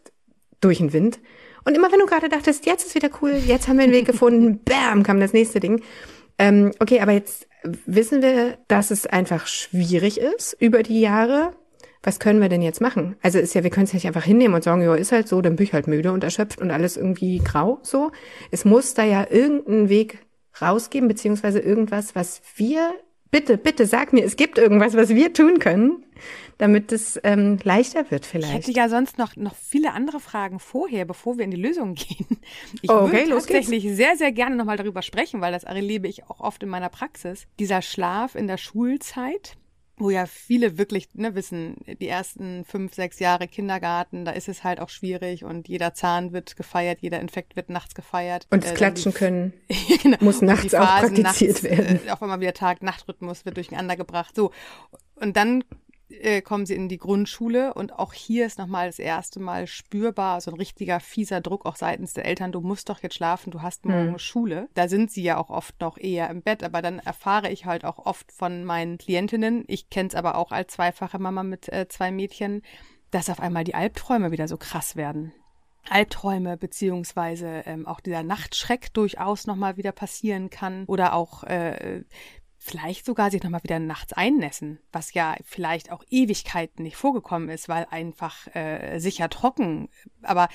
durch 0.60 0.78
den 0.78 0.92
Wind. 0.92 1.18
Und 1.64 1.76
immer 1.76 1.90
wenn 1.92 1.98
du 1.98 2.06
gerade 2.06 2.28
dachtest, 2.28 2.66
jetzt 2.66 2.86
ist 2.86 2.94
wieder 2.94 3.10
cool, 3.20 3.32
jetzt 3.32 3.68
haben 3.68 3.78
wir 3.78 3.84
einen 3.84 3.92
Weg 3.92 4.06
gefunden, 4.06 4.60
bam, 4.64 5.02
kam 5.02 5.20
das 5.20 5.32
nächste 5.32 5.60
Ding. 5.60 5.82
Ähm, 6.38 6.72
okay, 6.78 7.00
aber 7.00 7.12
jetzt 7.12 7.46
wissen 7.62 8.22
wir, 8.22 8.58
dass 8.68 8.90
es 8.90 9.06
einfach 9.06 9.46
schwierig 9.46 10.18
ist 10.20 10.56
über 10.58 10.82
die 10.82 11.00
Jahre. 11.00 11.52
Was 12.02 12.18
können 12.18 12.40
wir 12.40 12.48
denn 12.48 12.62
jetzt 12.62 12.80
machen? 12.80 13.16
Also 13.20 13.38
ist 13.38 13.54
ja, 13.54 13.62
wir 13.62 13.70
können 13.70 13.84
es 13.84 13.92
nicht 13.92 14.06
einfach 14.06 14.24
hinnehmen 14.24 14.54
und 14.54 14.64
sagen, 14.64 14.82
ja, 14.82 14.94
ist 14.94 15.12
halt 15.12 15.28
so, 15.28 15.42
dann 15.42 15.56
bin 15.56 15.64
ich 15.64 15.74
halt 15.74 15.86
müde 15.86 16.12
und 16.12 16.24
erschöpft 16.24 16.60
und 16.60 16.70
alles 16.70 16.96
irgendwie 16.96 17.38
grau 17.38 17.78
so. 17.82 18.10
Es 18.50 18.64
muss 18.64 18.94
da 18.94 19.04
ja 19.04 19.26
irgendeinen 19.28 19.90
Weg 19.90 20.18
rausgeben, 20.60 21.08
beziehungsweise 21.08 21.60
irgendwas, 21.60 22.14
was 22.14 22.40
wir, 22.56 22.94
bitte, 23.30 23.58
bitte 23.58 23.86
sag 23.86 24.12
mir, 24.12 24.24
es 24.24 24.36
gibt 24.36 24.56
irgendwas, 24.56 24.96
was 24.96 25.10
wir 25.10 25.32
tun 25.34 25.58
können, 25.58 26.04
damit 26.60 26.92
es 26.92 27.18
ähm, 27.24 27.58
leichter 27.62 28.10
wird 28.10 28.26
vielleicht. 28.26 28.50
Ich 28.50 28.66
hätte 28.66 28.72
ja 28.72 28.90
sonst 28.90 29.16
noch, 29.16 29.34
noch 29.34 29.54
viele 29.54 29.92
andere 29.92 30.20
Fragen 30.20 30.60
vorher, 30.60 31.06
bevor 31.06 31.38
wir 31.38 31.44
in 31.46 31.50
die 31.50 31.56
Lösung 31.56 31.94
gehen. 31.94 32.38
Ich 32.82 32.90
oh, 32.90 33.04
okay, 33.04 33.12
würde 33.12 33.30
tatsächlich 33.30 33.84
sehr, 33.94 34.16
sehr 34.16 34.30
gerne 34.30 34.56
nochmal 34.56 34.76
darüber 34.76 35.00
sprechen, 35.00 35.40
weil 35.40 35.52
das 35.52 35.64
erlebe 35.64 36.06
ich 36.06 36.24
auch 36.24 36.40
oft 36.40 36.62
in 36.62 36.68
meiner 36.68 36.90
Praxis. 36.90 37.46
Dieser 37.58 37.80
Schlaf 37.80 38.34
in 38.34 38.46
der 38.46 38.58
Schulzeit, 38.58 39.56
wo 39.96 40.10
ja 40.10 40.26
viele 40.26 40.76
wirklich 40.76 41.08
ne, 41.14 41.34
wissen, 41.34 41.76
die 41.98 42.08
ersten 42.08 42.66
fünf, 42.66 42.92
sechs 42.92 43.20
Jahre 43.20 43.48
Kindergarten, 43.48 44.26
da 44.26 44.32
ist 44.32 44.50
es 44.50 44.62
halt 44.62 44.80
auch 44.80 44.90
schwierig 44.90 45.44
und 45.44 45.66
jeder 45.66 45.94
Zahn 45.94 46.34
wird 46.34 46.56
gefeiert, 46.56 46.98
jeder 47.00 47.20
Infekt 47.20 47.56
wird 47.56 47.70
nachts 47.70 47.94
gefeiert. 47.94 48.46
Und 48.50 48.64
das 48.64 48.72
äh, 48.72 48.74
Klatschen 48.74 49.14
können 49.14 49.54
genau. 50.02 50.18
muss 50.20 50.42
nachts 50.42 50.74
auch 50.74 50.84
praktiziert 51.00 51.62
nachts, 51.62 51.62
werden. 51.62 52.00
Äh, 52.06 52.10
auf 52.10 52.22
einmal 52.22 52.40
wieder 52.40 52.52
Tag-Nacht-Rhythmus 52.52 53.46
wird 53.46 53.56
durcheinander 53.56 53.96
gebracht. 53.96 54.36
So. 54.36 54.50
Und 55.14 55.38
dann 55.38 55.64
äh, 56.10 56.42
kommen 56.42 56.66
sie 56.66 56.74
in 56.74 56.88
die 56.88 56.98
Grundschule 56.98 57.74
und 57.74 57.98
auch 57.98 58.12
hier 58.12 58.46
ist 58.46 58.58
nochmal 58.58 58.88
das 58.88 58.98
erste 58.98 59.40
Mal 59.40 59.66
spürbar 59.66 60.40
so 60.40 60.50
ein 60.50 60.56
richtiger 60.56 61.00
fieser 61.00 61.40
Druck 61.40 61.66
auch 61.66 61.76
seitens 61.76 62.12
der 62.12 62.24
Eltern. 62.24 62.52
Du 62.52 62.60
musst 62.60 62.88
doch 62.88 63.02
jetzt 63.02 63.14
schlafen, 63.14 63.50
du 63.50 63.62
hast 63.62 63.84
morgen 63.84 64.12
hm. 64.12 64.18
Schule. 64.18 64.68
Da 64.74 64.88
sind 64.88 65.10
sie 65.10 65.22
ja 65.22 65.36
auch 65.36 65.50
oft 65.50 65.80
noch 65.80 65.98
eher 65.98 66.30
im 66.30 66.42
Bett, 66.42 66.62
aber 66.62 66.82
dann 66.82 66.98
erfahre 66.98 67.50
ich 67.50 67.64
halt 67.66 67.84
auch 67.84 67.98
oft 67.98 68.32
von 68.32 68.64
meinen 68.64 68.98
Klientinnen, 68.98 69.64
ich 69.66 69.90
kenne 69.90 70.08
es 70.08 70.14
aber 70.14 70.36
auch 70.36 70.52
als 70.52 70.74
zweifache 70.74 71.18
Mama 71.18 71.42
mit 71.42 71.68
äh, 71.72 71.86
zwei 71.88 72.10
Mädchen, 72.10 72.62
dass 73.10 73.30
auf 73.30 73.40
einmal 73.40 73.64
die 73.64 73.74
Albträume 73.74 74.30
wieder 74.30 74.48
so 74.48 74.56
krass 74.56 74.96
werden. 74.96 75.32
Albträume 75.88 76.56
beziehungsweise 76.56 77.62
ähm, 77.66 77.86
auch 77.86 78.00
dieser 78.00 78.22
Nachtschreck 78.22 78.92
durchaus 78.92 79.46
nochmal 79.46 79.76
wieder 79.76 79.92
passieren 79.92 80.50
kann 80.50 80.84
oder 80.86 81.14
auch 81.14 81.44
äh, 81.44 82.04
vielleicht 82.62 83.06
sogar 83.06 83.30
sich 83.30 83.42
nochmal 83.42 83.62
wieder 83.62 83.78
nachts 83.78 84.12
einnässen, 84.12 84.80
was 84.92 85.14
ja 85.14 85.34
vielleicht 85.44 85.90
auch 85.90 86.04
Ewigkeiten 86.10 86.82
nicht 86.82 86.96
vorgekommen 86.96 87.48
ist, 87.48 87.70
weil 87.70 87.86
einfach 87.90 88.54
äh, 88.54 88.98
sicher 88.98 89.30
trocken. 89.30 89.88
Aber 90.22 90.48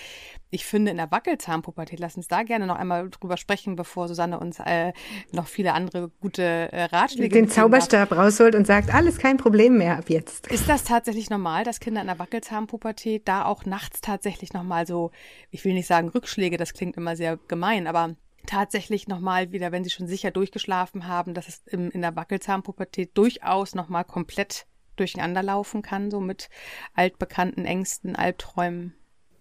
ich 0.52 0.66
finde 0.66 0.92
in 0.92 0.98
der 0.98 1.10
Wackelzahnpubertät, 1.10 2.00
lass 2.00 2.16
uns 2.16 2.28
da 2.28 2.44
gerne 2.44 2.68
noch 2.68 2.76
einmal 2.76 3.10
drüber 3.10 3.38
sprechen, 3.38 3.76
bevor 3.76 4.08
Susanne 4.08 4.40
uns 4.40 4.60
äh, 4.60 4.94
noch 5.32 5.48
viele 5.48 5.74
andere 5.74 6.10
gute 6.22 6.44
äh, 6.44 6.84
Ratschläge 6.84 7.34
Den 7.34 7.50
Zauberstab 7.50 8.10
darf. 8.10 8.20
rausholt 8.20 8.54
und 8.54 8.68
sagt, 8.68 8.94
alles 8.94 9.18
kein 9.18 9.38
Problem 9.38 9.80
mehr 9.80 9.98
ab 9.98 10.12
jetzt. 10.12 10.46
Ist 10.52 10.70
das 10.70 10.84
tatsächlich 10.84 11.32
normal, 11.32 11.64
dass 11.64 11.80
Kinder 11.80 12.02
in 12.02 12.08
der 12.08 12.20
Wackelzahnpubertät 12.20 13.28
da 13.28 13.46
auch 13.46 13.66
nachts 13.66 14.02
tatsächlich 14.02 14.54
nochmal 14.54 14.86
so, 14.86 15.10
ich 15.50 15.66
will 15.66 15.74
nicht 15.74 15.88
sagen 15.88 16.10
Rückschläge, 16.10 16.58
das 16.58 16.74
klingt 16.74 16.98
immer 16.98 17.16
sehr 17.16 17.38
gemein, 17.48 17.88
aber 17.88 18.16
tatsächlich 18.46 19.08
nochmal 19.08 19.52
wieder, 19.52 19.72
wenn 19.72 19.84
sie 19.84 19.90
schon 19.90 20.08
sicher 20.08 20.32
durchgeschlafen 20.32 21.08
haben, 21.08 21.34
dass 21.34 21.48
es 21.48 21.62
im, 21.68 21.92
in 21.92 22.02
der 22.02 22.16
Wackelzahnpubertät 22.16 23.18
durchaus 23.18 23.76
nochmal 23.76 24.06
komplett 24.06 24.66
durcheinander 24.96 25.44
laufen 25.44 25.82
kann, 25.82 26.12
so 26.12 26.20
mit 26.20 26.50
altbekannten 26.94 27.66
Ängsten, 27.66 28.16
Albträumen. 28.16 28.94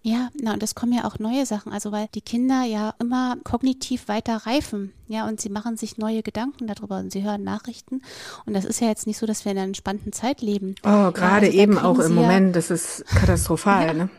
Ja, 0.07 0.29
na, 0.39 0.53
und 0.53 0.63
es 0.63 0.75
kommen 0.75 0.93
ja 0.93 1.07
auch 1.07 1.19
neue 1.19 1.47
Sachen, 1.47 1.73
also 1.73 1.91
weil 1.91 2.09
die 2.15 2.21
Kinder 2.21 2.65
ja 2.65 2.93
immer 2.99 3.37
kognitiv 3.43 4.07
weiter 4.07 4.37
reifen, 4.45 4.93
ja, 5.09 5.27
und 5.27 5.41
sie 5.41 5.49
machen 5.49 5.79
sich 5.79 5.97
neue 5.97 6.23
Gedanken 6.23 6.67
darüber 6.67 6.99
und 6.99 7.11
sie 7.11 7.23
hören 7.23 7.43
Nachrichten. 7.43 8.03
Und 8.45 8.53
das 8.53 8.67
ist 8.67 8.83
ja 8.83 8.89
jetzt 8.89 9.07
nicht 9.07 9.17
so, 9.17 9.25
dass 9.25 9.47
wir 9.47 9.53
in 9.53 9.59
einer 9.59 9.67
entspannten 9.69 10.13
Zeit 10.13 10.43
leben. 10.43 10.75
Oh, 10.83 11.11
gerade 11.11 11.47
ja, 11.47 11.53
also 11.53 11.59
eben 11.59 11.79
auch 11.79 11.99
im 12.01 12.15
Moment, 12.15 12.55
das 12.55 12.71
ist 12.71 13.07
katastrophal, 13.07 13.87
ja. 13.87 13.95
ne? 13.95 14.11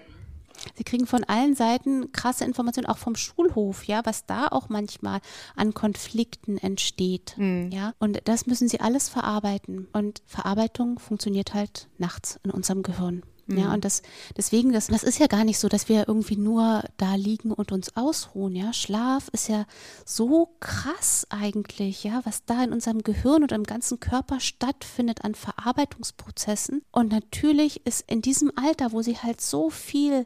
Sie 0.73 0.83
kriegen 0.83 1.07
von 1.07 1.23
allen 1.23 1.55
Seiten 1.55 2.11
krasse 2.11 2.45
Informationen, 2.45 2.87
auch 2.87 2.97
vom 2.97 3.15
Schulhof, 3.15 3.85
ja, 3.85 4.01
was 4.05 4.25
da 4.25 4.47
auch 4.47 4.69
manchmal 4.69 5.19
an 5.55 5.73
Konflikten 5.73 6.57
entsteht, 6.57 7.35
mhm. 7.37 7.69
ja. 7.71 7.93
Und 7.99 8.21
das 8.25 8.47
müssen 8.47 8.67
sie 8.67 8.79
alles 8.79 9.09
verarbeiten. 9.09 9.87
Und 9.93 10.21
Verarbeitung 10.25 10.99
funktioniert 10.99 11.53
halt 11.53 11.87
nachts 11.97 12.39
in 12.43 12.51
unserem 12.51 12.83
Gehirn. 12.83 13.23
Ja, 13.47 13.67
mhm. 13.67 13.73
und 13.75 13.85
das, 13.85 14.01
deswegen, 14.35 14.73
das, 14.73 14.87
das 14.87 15.03
ist 15.03 15.19
ja 15.19 15.27
gar 15.27 15.43
nicht 15.43 15.59
so, 15.59 15.69
dass 15.69 15.87
wir 15.87 16.07
irgendwie 16.07 16.35
nur 16.37 16.83
da 16.97 17.13
liegen 17.13 17.51
und 17.51 17.71
uns 17.71 17.95
ausruhen, 17.95 18.55
ja. 18.55 18.73
Schlaf 18.73 19.27
ist 19.33 19.49
ja 19.49 19.65
so 20.03 20.55
krass 20.59 21.27
eigentlich, 21.29 22.03
ja, 22.03 22.21
was 22.23 22.45
da 22.45 22.63
in 22.63 22.73
unserem 22.73 23.03
Gehirn 23.03 23.43
und 23.43 23.51
im 23.51 23.63
ganzen 23.63 23.99
Körper 23.99 24.39
stattfindet 24.39 25.23
an 25.23 25.35
Verarbeitungsprozessen. 25.35 26.81
Und 26.91 27.11
natürlich 27.11 27.85
ist 27.85 28.09
in 28.09 28.23
diesem 28.23 28.51
Alter, 28.55 28.91
wo 28.93 29.03
sie 29.03 29.17
halt 29.17 29.41
so 29.41 29.69
viel, 29.69 30.25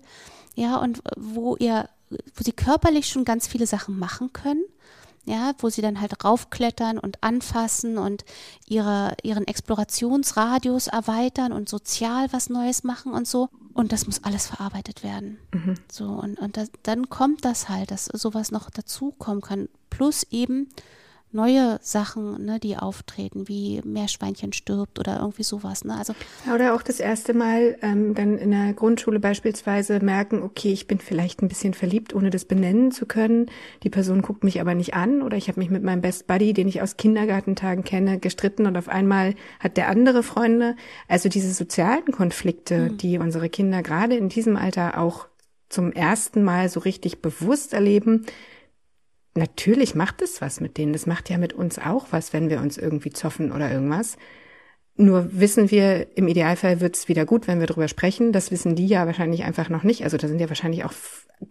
ja, 0.55 0.77
und 0.77 1.01
wo 1.17 1.57
ihr, 1.57 1.89
wo 2.09 2.43
sie 2.43 2.53
körperlich 2.53 3.07
schon 3.07 3.25
ganz 3.25 3.47
viele 3.47 3.67
Sachen 3.67 3.99
machen 3.99 4.31
können, 4.31 4.63
ja, 5.29 5.53
wo 5.59 5.69
sie 5.69 5.81
dann 5.81 6.01
halt 6.01 6.23
raufklettern 6.23 6.97
und 6.97 7.23
anfassen 7.23 7.97
und 7.97 8.25
ihre, 8.67 9.15
ihren 9.21 9.47
Explorationsradius 9.47 10.87
erweitern 10.87 11.51
und 11.53 11.69
sozial 11.69 12.27
was 12.31 12.49
Neues 12.49 12.83
machen 12.83 13.13
und 13.13 13.27
so. 13.27 13.49
Und 13.73 13.91
das 13.91 14.07
muss 14.07 14.23
alles 14.23 14.47
verarbeitet 14.47 15.03
werden. 15.03 15.37
Mhm. 15.53 15.75
So, 15.89 16.05
und, 16.05 16.39
und 16.39 16.57
das, 16.57 16.71
dann 16.83 17.09
kommt 17.09 17.45
das 17.45 17.69
halt, 17.69 17.91
dass 17.91 18.05
sowas 18.05 18.51
noch 18.51 18.69
dazukommen 18.71 19.41
kann. 19.41 19.69
Plus 19.89 20.23
eben 20.31 20.69
neue 21.31 21.79
Sachen, 21.81 22.43
ne, 22.43 22.59
die 22.59 22.75
auftreten, 22.75 23.47
wie 23.47 23.81
Meerschweinchen 23.83 24.51
stirbt 24.51 24.99
oder 24.99 25.19
irgendwie 25.19 25.43
sowas. 25.43 25.85
Ne? 25.85 25.95
Also 25.95 26.13
oder 26.53 26.73
auch 26.73 26.81
das 26.81 26.99
erste 26.99 27.33
Mal 27.33 27.77
ähm, 27.81 28.15
dann 28.15 28.37
in 28.37 28.51
der 28.51 28.73
Grundschule 28.73 29.19
beispielsweise 29.19 29.99
merken, 29.99 30.41
okay, 30.41 30.71
ich 30.71 30.87
bin 30.87 30.99
vielleicht 30.99 31.41
ein 31.41 31.47
bisschen 31.47 31.73
verliebt, 31.73 32.15
ohne 32.15 32.31
das 32.31 32.45
benennen 32.45 32.91
zu 32.91 33.05
können. 33.05 33.47
Die 33.83 33.89
Person 33.89 34.21
guckt 34.21 34.43
mich 34.43 34.59
aber 34.59 34.73
nicht 34.73 34.95
an 34.95 35.21
oder 35.21 35.37
ich 35.37 35.47
habe 35.47 35.59
mich 35.59 35.69
mit 35.69 35.83
meinem 35.83 36.01
Best 36.01 36.25
Buddy, 36.25 36.53
den 36.53 36.67
ich 36.67 36.81
aus 36.81 36.97
Kindergartentagen 36.97 37.83
kenne, 37.83 38.19
gestritten 38.19 38.65
und 38.65 38.75
auf 38.75 38.89
einmal 38.89 39.35
hat 39.59 39.77
der 39.77 39.89
andere 39.89 40.23
Freunde. 40.23 40.75
Also 41.07 41.29
diese 41.29 41.53
sozialen 41.53 42.11
Konflikte, 42.11 42.89
mhm. 42.89 42.97
die 42.97 43.19
unsere 43.19 43.49
Kinder 43.49 43.83
gerade 43.83 44.15
in 44.15 44.29
diesem 44.29 44.55
Alter 44.55 44.99
auch 44.99 45.27
zum 45.69 45.91
ersten 45.91 46.43
Mal 46.43 46.69
so 46.69 46.79
richtig 46.79 47.21
bewusst 47.21 47.73
erleben, 47.73 48.25
Natürlich 49.39 49.95
macht 49.95 50.21
es 50.21 50.41
was 50.41 50.59
mit 50.59 50.77
denen. 50.77 50.91
Das 50.91 51.05
macht 51.05 51.29
ja 51.29 51.37
mit 51.37 51.53
uns 51.53 51.79
auch 51.79 52.07
was, 52.11 52.33
wenn 52.33 52.49
wir 52.49 52.59
uns 52.59 52.77
irgendwie 52.77 53.11
zoffen 53.11 53.53
oder 53.53 53.71
irgendwas. 53.71 54.17
Nur 54.97 55.29
wissen 55.31 55.71
wir, 55.71 56.17
im 56.17 56.27
Idealfall 56.27 56.81
wird's 56.81 57.07
wieder 57.07 57.25
gut, 57.25 57.47
wenn 57.47 57.61
wir 57.61 57.67
drüber 57.67 57.87
sprechen. 57.87 58.33
Das 58.33 58.51
wissen 58.51 58.75
die 58.75 58.85
ja 58.85 59.05
wahrscheinlich 59.05 59.45
einfach 59.45 59.69
noch 59.69 59.83
nicht. 59.83 60.03
Also 60.03 60.17
da 60.17 60.27
sind 60.27 60.41
ja 60.41 60.49
wahrscheinlich 60.49 60.83
auch 60.83 60.91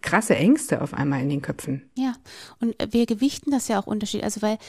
krasse 0.01 0.35
Ängste 0.35 0.83
auf 0.83 0.93
einmal 0.93 1.21
in 1.21 1.29
den 1.29 1.41
Köpfen. 1.41 1.89
Ja, 1.95 2.13
und 2.61 2.75
wir 2.91 3.07
gewichten 3.07 3.49
das 3.49 3.67
ja 3.67 3.79
auch 3.79 3.87
unterschiedlich. 3.87 4.23
Also 4.23 4.43
weil 4.43 4.59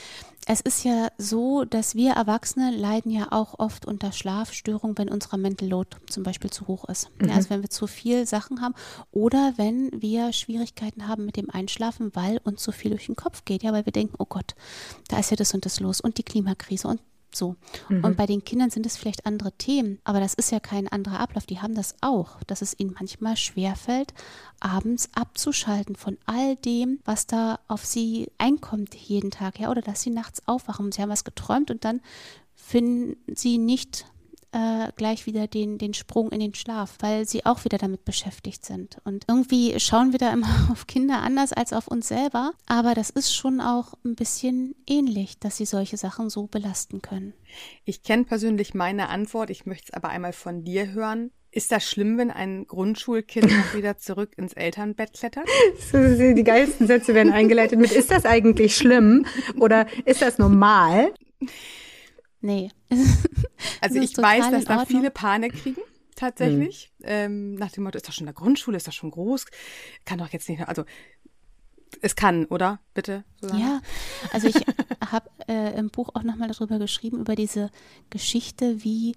es 0.47 0.61
ist 0.61 0.83
ja 0.83 1.09
so, 1.17 1.65
dass 1.65 1.95
wir 1.95 2.13
Erwachsene 2.13 2.71
leiden 2.71 3.11
ja 3.11 3.31
auch 3.31 3.59
oft 3.59 3.85
unter 3.85 4.11
Schlafstörungen, 4.11 4.97
wenn 4.97 5.09
unser 5.09 5.37
Mental 5.37 5.69
Load 5.69 5.97
zum 6.07 6.23
Beispiel 6.23 6.49
zu 6.49 6.67
hoch 6.67 6.85
ist. 6.85 7.11
Mhm. 7.19 7.29
Ja, 7.29 7.35
also 7.35 7.49
wenn 7.51 7.61
wir 7.61 7.69
zu 7.69 7.85
viel 7.87 8.25
Sachen 8.25 8.61
haben 8.61 8.73
oder 9.11 9.53
wenn 9.57 9.91
wir 10.01 10.33
Schwierigkeiten 10.33 11.07
haben 11.07 11.25
mit 11.25 11.37
dem 11.37 11.49
Einschlafen, 11.49 12.11
weil 12.15 12.39
uns 12.43 12.63
zu 12.63 12.71
viel 12.71 12.91
durch 12.91 13.05
den 13.05 13.15
Kopf 13.15 13.45
geht. 13.45 13.63
Ja, 13.63 13.71
weil 13.71 13.85
wir 13.85 13.93
denken, 13.93 14.15
oh 14.17 14.25
Gott, 14.25 14.55
da 15.09 15.19
ist 15.19 15.29
ja 15.29 15.37
das 15.37 15.53
und 15.53 15.65
das 15.65 15.79
los 15.79 16.01
und 16.01 16.17
die 16.17 16.23
Klimakrise 16.23 16.87
und 16.87 17.01
so. 17.35 17.55
Mhm. 17.89 18.03
Und 18.03 18.17
bei 18.17 18.25
den 18.25 18.43
Kindern 18.43 18.69
sind 18.69 18.85
es 18.85 18.97
vielleicht 18.97 19.25
andere 19.25 19.51
Themen, 19.53 19.99
aber 20.03 20.19
das 20.19 20.33
ist 20.33 20.51
ja 20.51 20.59
kein 20.59 20.87
anderer 20.87 21.19
Ablauf. 21.19 21.45
Die 21.45 21.59
haben 21.59 21.75
das 21.75 21.95
auch, 22.01 22.41
dass 22.47 22.61
es 22.61 22.77
ihnen 22.79 22.95
manchmal 22.97 23.37
schwerfällt, 23.37 24.13
abends 24.59 25.09
abzuschalten 25.13 25.95
von 25.95 26.17
all 26.25 26.55
dem, 26.57 26.99
was 27.05 27.27
da 27.27 27.59
auf 27.67 27.85
sie 27.85 28.31
einkommt 28.37 28.95
jeden 28.95 29.31
Tag, 29.31 29.59
ja, 29.59 29.69
oder 29.69 29.81
dass 29.81 30.01
sie 30.01 30.11
nachts 30.11 30.47
aufwachen. 30.47 30.91
Sie 30.91 31.01
haben 31.01 31.09
was 31.09 31.23
geträumt 31.23 31.71
und 31.71 31.85
dann 31.85 32.01
finden 32.53 33.17
sie 33.35 33.57
nicht 33.57 34.05
äh, 34.51 34.91
gleich 34.95 35.25
wieder 35.25 35.47
den, 35.47 35.77
den 35.77 35.93
Sprung 35.93 36.31
in 36.31 36.39
den 36.39 36.53
Schlaf, 36.53 36.97
weil 36.99 37.27
sie 37.27 37.45
auch 37.45 37.63
wieder 37.63 37.77
damit 37.77 38.03
beschäftigt 38.05 38.65
sind. 38.65 38.97
Und 39.03 39.25
irgendwie 39.27 39.79
schauen 39.79 40.11
wir 40.11 40.19
da 40.19 40.31
immer 40.31 40.47
auf 40.71 40.87
Kinder 40.87 41.21
anders 41.21 41.53
als 41.53 41.73
auf 41.73 41.87
uns 41.87 42.07
selber, 42.07 42.51
aber 42.67 42.93
das 42.93 43.09
ist 43.09 43.33
schon 43.33 43.61
auch 43.61 43.93
ein 44.03 44.15
bisschen 44.15 44.75
ähnlich, 44.87 45.39
dass 45.39 45.57
sie 45.57 45.65
solche 45.65 45.97
Sachen 45.97 46.29
so 46.29 46.47
belasten 46.47 47.01
können. 47.01 47.33
Ich 47.85 48.03
kenne 48.03 48.25
persönlich 48.25 48.73
meine 48.73 49.09
Antwort, 49.09 49.49
ich 49.49 49.65
möchte 49.65 49.89
es 49.89 49.93
aber 49.93 50.09
einmal 50.09 50.33
von 50.33 50.63
dir 50.63 50.91
hören. 50.91 51.31
Ist 51.53 51.71
das 51.73 51.83
schlimm, 51.83 52.17
wenn 52.17 52.31
ein 52.31 52.65
Grundschulkind 52.65 53.51
noch 53.57 53.73
wieder 53.75 53.97
zurück 53.97 54.37
ins 54.37 54.53
Elternbett 54.53 55.13
klettert? 55.13 55.47
die 55.93 56.43
geilsten 56.43 56.87
Sätze 56.87 57.13
werden 57.13 57.33
eingeleitet 57.33 57.79
mit, 57.79 57.91
ist 57.91 58.11
das 58.11 58.25
eigentlich 58.25 58.75
schlimm 58.75 59.25
oder 59.59 59.85
ist 60.05 60.21
das 60.21 60.37
normal? 60.37 61.13
Nee. 62.41 62.71
Also 63.83 63.99
ich 63.99 64.15
weiß, 64.15 64.51
dass 64.51 64.65
da 64.65 64.85
viele 64.85 65.09
Panik 65.09 65.53
kriegen 65.53 65.81
tatsächlich. 66.15 66.91
Mhm. 66.99 67.05
Ähm, 67.07 67.55
nach 67.55 67.71
dem 67.71 67.83
Motto, 67.83 67.97
ist 67.97 68.07
doch 68.07 68.13
schon 68.13 68.27
in 68.27 68.33
der 68.33 68.35
Grundschule, 68.35 68.77
ist 68.77 68.87
doch 68.87 68.93
schon 68.93 69.11
groß, 69.11 69.45
kann 70.05 70.19
doch 70.19 70.29
jetzt 70.29 70.47
nicht, 70.49 70.67
also 70.67 70.83
es 72.01 72.15
kann, 72.15 72.45
oder? 72.45 72.79
Bitte? 72.93 73.23
Susanne? 73.41 73.61
Ja, 73.61 73.81
also 74.31 74.47
ich 74.47 74.55
habe 75.11 75.29
äh, 75.47 75.77
im 75.77 75.89
Buch 75.89 76.09
auch 76.13 76.23
nochmal 76.23 76.47
darüber 76.49 76.79
geschrieben, 76.79 77.19
über 77.19 77.35
diese 77.35 77.69
Geschichte, 78.09 78.83
wie 78.83 79.15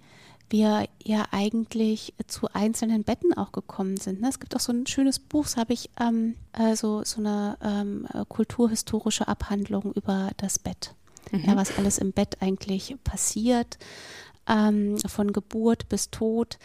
wir 0.51 0.89
ja 1.03 1.27
eigentlich 1.31 2.15
zu 2.27 2.49
einzelnen 2.53 3.05
Betten 3.05 3.33
auch 3.35 3.53
gekommen 3.53 3.97
sind. 3.97 4.21
Ne? 4.21 4.29
Es 4.29 4.41
gibt 4.41 4.55
auch 4.57 4.61
so 4.61 4.73
ein 4.73 4.87
schönes 4.87 5.19
Buch, 5.19 5.45
das 5.45 5.57
habe 5.57 5.73
ich, 5.73 5.91
ähm, 6.01 6.37
also 6.53 7.03
so 7.05 7.21
eine 7.21 7.59
ähm, 7.63 8.07
kulturhistorische 8.29 9.29
Abhandlung 9.29 9.93
über 9.93 10.31
das 10.37 10.59
Bett. 10.59 10.95
Mhm. 11.35 11.45
Ja, 11.45 11.57
was 11.57 11.77
alles 11.79 11.99
im 11.99 12.13
Bett 12.13 12.37
eigentlich 12.41 12.97
passiert, 13.05 13.79
ähm, 14.49 14.99
von 15.07 15.33
Geburt 15.33 15.89
bis 15.89 16.11
Tod 16.11 16.59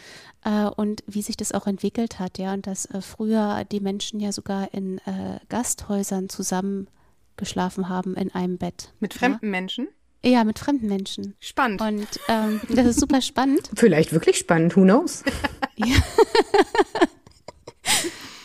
äh, 0.44 0.66
und 0.66 1.02
wie 1.06 1.22
sich 1.22 1.36
das 1.36 1.52
auch 1.52 1.66
entwickelt 1.66 2.18
hat, 2.18 2.38
ja, 2.38 2.52
und 2.52 2.66
dass 2.66 2.86
äh, 2.86 3.00
früher 3.00 3.64
die 3.70 3.80
Menschen 3.80 4.20
ja 4.20 4.32
sogar 4.32 4.72
in 4.74 4.98
äh, 4.98 5.38
Gasthäusern 5.48 6.28
zusammen 6.28 6.88
geschlafen 7.36 7.88
haben 7.88 8.14
in 8.14 8.30
einem 8.32 8.58
Bett. 8.58 8.92
Mit 9.00 9.14
fremden 9.14 9.46
ja? 9.46 9.50
Menschen? 9.50 9.88
Ja, 10.22 10.44
mit 10.44 10.58
fremden 10.58 10.86
Menschen. 10.86 11.34
Spannend. 11.40 11.80
Und 11.80 12.08
ähm, 12.28 12.60
das 12.68 12.86
ist 12.86 13.00
super 13.00 13.22
spannend. 13.22 13.70
Vielleicht 13.74 14.12
wirklich 14.12 14.36
spannend, 14.36 14.76
who 14.76 14.82
knows? 14.82 15.24
ja. 15.76 15.96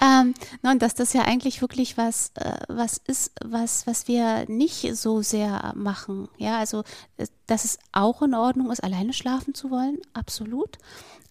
Ähm, 0.05 0.33
und 0.62 0.81
dass 0.81 0.95
das 0.95 1.13
ja 1.13 1.24
eigentlich 1.24 1.62
wirklich 1.62 1.97
was, 1.97 2.31
äh, 2.35 2.57
was 2.67 2.97
ist, 3.07 3.31
was, 3.43 3.88
was 3.88 4.07
wir 4.07 4.45
nicht 4.47 4.95
so 4.95 5.21
sehr 5.21 5.74
machen. 5.75 6.27
Ja, 6.38 6.57
also, 6.57 6.83
äh, 7.17 7.27
dass 7.47 7.65
es 7.65 7.79
auch 7.91 8.21
in 8.21 8.33
Ordnung 8.33 8.71
ist, 8.71 8.83
alleine 8.83 9.13
schlafen 9.13 9.53
zu 9.53 9.71
wollen, 9.71 10.00
absolut. 10.13 10.77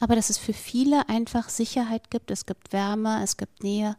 Aber 0.01 0.17
dass 0.17 0.31
es 0.31 0.39
für 0.39 0.53
viele 0.53 1.09
einfach 1.09 1.49
Sicherheit 1.49 2.11
gibt. 2.11 2.31
Es 2.31 2.47
gibt 2.47 2.73
Wärme, 2.73 3.23
es 3.23 3.37
gibt 3.37 3.63
Nähe. 3.63 3.97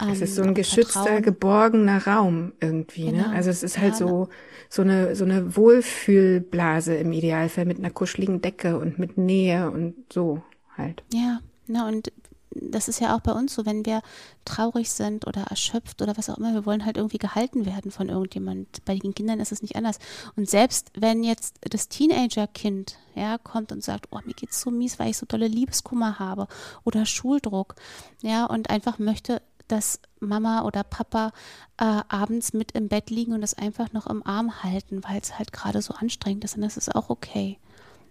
Ähm, 0.00 0.10
es 0.10 0.20
ist 0.20 0.36
so 0.36 0.42
ein 0.42 0.54
geschützter, 0.54 1.02
Vertrauen. 1.04 1.22
geborgener 1.22 2.06
Raum 2.06 2.52
irgendwie. 2.60 3.04
Ne? 3.04 3.12
Genau. 3.12 3.28
Ne? 3.28 3.34
Also 3.34 3.50
es 3.50 3.62
ist 3.62 3.78
halt 3.78 3.92
ja, 3.92 3.98
so, 3.98 4.28
so 4.68 4.82
eine, 4.82 5.16
so 5.16 5.24
eine 5.24 5.56
Wohlfühlblase 5.56 6.94
im 6.96 7.12
Idealfall 7.12 7.64
mit 7.64 7.78
einer 7.78 7.90
kuscheligen 7.90 8.40
Decke 8.42 8.78
und 8.78 8.98
mit 8.98 9.16
Nähe 9.16 9.70
und 9.70 9.94
so 10.12 10.42
halt. 10.76 11.02
Ja, 11.12 11.40
na 11.66 11.88
und 11.88 12.12
das 12.50 12.88
ist 12.88 13.00
ja 13.00 13.14
auch 13.14 13.20
bei 13.20 13.32
uns 13.32 13.54
so, 13.54 13.66
wenn 13.66 13.84
wir 13.84 14.02
traurig 14.44 14.90
sind 14.90 15.26
oder 15.26 15.42
erschöpft 15.42 16.00
oder 16.02 16.16
was 16.16 16.30
auch 16.30 16.38
immer, 16.38 16.54
wir 16.54 16.66
wollen 16.66 16.84
halt 16.84 16.96
irgendwie 16.96 17.18
gehalten 17.18 17.66
werden 17.66 17.90
von 17.90 18.08
irgendjemand. 18.08 18.84
Bei 18.84 18.96
den 18.96 19.14
Kindern 19.14 19.40
ist 19.40 19.52
es 19.52 19.62
nicht 19.62 19.76
anders. 19.76 19.98
Und 20.36 20.48
selbst 20.48 20.90
wenn 20.94 21.22
jetzt 21.22 21.56
das 21.68 21.88
Teenager-Kind 21.88 22.96
ja, 23.14 23.38
kommt 23.38 23.72
und 23.72 23.84
sagt, 23.84 24.06
oh, 24.10 24.20
mir 24.24 24.34
geht's 24.34 24.60
so 24.60 24.70
mies, 24.70 24.98
weil 24.98 25.10
ich 25.10 25.18
so 25.18 25.26
dolle 25.26 25.48
Liebeskummer 25.48 26.18
habe 26.18 26.48
oder 26.84 27.06
Schuldruck, 27.06 27.74
ja, 28.22 28.46
und 28.46 28.70
einfach 28.70 28.98
möchte, 28.98 29.42
dass 29.68 30.00
Mama 30.20 30.62
oder 30.62 30.82
Papa 30.82 31.32
äh, 31.76 32.00
abends 32.08 32.54
mit 32.54 32.72
im 32.72 32.88
Bett 32.88 33.10
liegen 33.10 33.34
und 33.34 33.42
das 33.42 33.54
einfach 33.54 33.92
noch 33.92 34.06
im 34.06 34.26
Arm 34.26 34.62
halten, 34.62 35.04
weil 35.04 35.20
es 35.20 35.38
halt 35.38 35.52
gerade 35.52 35.82
so 35.82 35.94
anstrengend 35.94 36.44
ist 36.44 36.56
das 36.58 36.76
ist 36.76 36.94
auch 36.94 37.10
okay. 37.10 37.58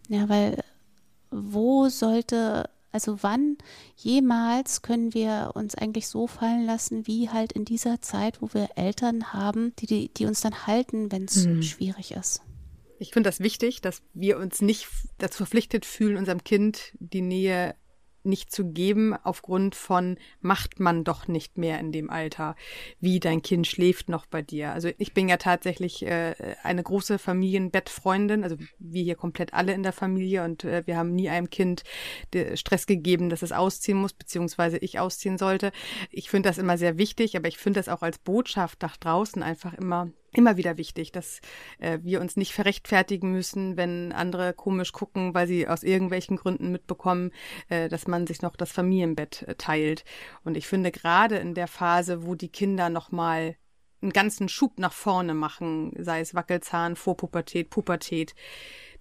Ja, 0.07 0.29
weil 0.29 0.63
wo 1.31 1.89
sollte 1.89 2.69
also 2.97 3.21
wann 3.21 3.59
jemals 3.95 4.81
können 4.81 5.13
wir 5.13 5.51
uns 5.53 5.75
eigentlich 5.75 6.07
so 6.07 6.25
fallen 6.25 6.65
lassen, 6.65 7.05
wie 7.05 7.29
halt 7.29 7.51
in 7.51 7.63
dieser 7.63 8.01
Zeit, 8.01 8.41
wo 8.41 8.51
wir 8.55 8.69
Eltern 8.75 9.33
haben, 9.33 9.75
die, 9.75 9.85
die, 9.85 10.11
die 10.11 10.25
uns 10.25 10.41
dann 10.41 10.65
halten, 10.65 11.11
wenn 11.11 11.25
es 11.25 11.45
mhm. 11.45 11.61
schwierig 11.61 12.13
ist. 12.13 12.41
Ich 12.97 13.11
finde 13.11 13.27
das 13.27 13.39
wichtig, 13.39 13.81
dass 13.81 14.01
wir 14.15 14.39
uns 14.39 14.61
nicht 14.63 14.87
dazu 15.19 15.37
verpflichtet 15.37 15.85
fühlen, 15.85 16.17
unserem 16.17 16.43
Kind 16.43 16.93
die 16.97 17.21
Nähe 17.21 17.75
nicht 18.27 18.51
zu 18.51 18.71
geben 18.71 19.15
aufgrund 19.23 19.75
von 19.75 20.17
macht 20.41 20.79
man 20.79 21.03
doch 21.03 21.27
nicht 21.27 21.57
mehr 21.57 21.79
in 21.79 21.91
dem 21.91 22.09
Alter, 22.09 22.55
wie 22.99 23.19
dein 23.19 23.41
Kind 23.41 23.65
schläft 23.67 24.09
noch 24.09 24.25
bei 24.25 24.41
dir. 24.41 24.73
Also 24.73 24.89
ich 24.97 25.13
bin 25.13 25.29
ja 25.29 25.37
tatsächlich 25.37 26.05
äh, 26.05 26.35
eine 26.63 26.83
große 26.83 27.17
Familienbettfreundin, 27.17 28.43
also 28.43 28.57
wir 28.77 29.03
hier 29.03 29.15
komplett 29.15 29.53
alle 29.53 29.73
in 29.73 29.83
der 29.83 29.93
Familie 29.93 30.43
und 30.43 30.63
äh, 30.63 30.85
wir 30.85 30.97
haben 30.97 31.15
nie 31.15 31.29
einem 31.29 31.49
Kind 31.49 31.83
Stress 32.55 32.85
gegeben, 32.85 33.29
dass 33.29 33.41
es 33.41 33.51
ausziehen 33.51 33.97
muss, 33.97 34.13
beziehungsweise 34.13 34.77
ich 34.77 34.99
ausziehen 34.99 35.37
sollte. 35.37 35.71
Ich 36.11 36.29
finde 36.29 36.49
das 36.49 36.57
immer 36.57 36.77
sehr 36.77 36.97
wichtig, 36.97 37.35
aber 37.35 37.47
ich 37.47 37.57
finde 37.57 37.79
das 37.79 37.89
auch 37.89 38.01
als 38.01 38.19
Botschaft 38.19 38.81
nach 38.81 38.97
draußen 38.97 39.41
einfach 39.41 39.73
immer 39.73 40.11
immer 40.33 40.57
wieder 40.57 40.77
wichtig, 40.77 41.11
dass 41.11 41.39
äh, 41.79 41.99
wir 42.01 42.21
uns 42.21 42.35
nicht 42.35 42.53
verrechtfertigen 42.53 43.31
müssen, 43.31 43.77
wenn 43.77 44.11
andere 44.11 44.53
komisch 44.53 44.91
gucken, 44.91 45.33
weil 45.33 45.47
sie 45.47 45.67
aus 45.67 45.83
irgendwelchen 45.83 46.37
Gründen 46.37 46.71
mitbekommen, 46.71 47.31
äh, 47.69 47.89
dass 47.89 48.07
man 48.07 48.27
sich 48.27 48.41
noch 48.41 48.55
das 48.55 48.71
Familienbett 48.71 49.43
äh, 49.43 49.55
teilt. 49.55 50.03
Und 50.43 50.57
ich 50.57 50.67
finde 50.67 50.91
gerade 50.91 51.37
in 51.37 51.53
der 51.53 51.67
Phase, 51.67 52.25
wo 52.25 52.35
die 52.35 52.49
Kinder 52.49 52.89
noch 52.89 53.11
mal 53.11 53.55
einen 54.01 54.13
ganzen 54.13 54.47
Schub 54.47 54.77
nach 54.77 54.93
vorne 54.93 55.33
machen, 55.33 55.93
sei 55.97 56.19
es 56.19 56.35
Wackelzahn, 56.35 56.95
Vorpubertät, 56.95 57.69
Pubertät, 57.69 58.35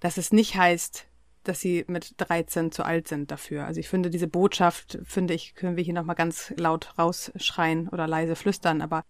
dass 0.01 0.17
es 0.17 0.33
nicht 0.33 0.57
heißt, 0.57 1.07
dass 1.43 1.61
sie 1.61 1.85
mit 1.87 2.15
13 2.17 2.73
zu 2.73 2.85
alt 2.85 3.09
sind 3.09 3.31
dafür. 3.31 3.67
Also 3.67 3.79
ich 3.79 3.89
finde 3.89 4.11
diese 4.11 4.27
Botschaft, 4.27 4.99
finde 5.05 5.35
ich, 5.35 5.55
können 5.55 5.77
wir 5.77 5.85
hier 5.85 5.95
nochmal 5.95 6.17
ganz 6.17 6.53
laut 6.57 6.95
rausschreien 6.99 7.89
oder 7.89 8.07
leise 8.07 8.37
flüstern, 8.37 8.81
aber 8.81 9.05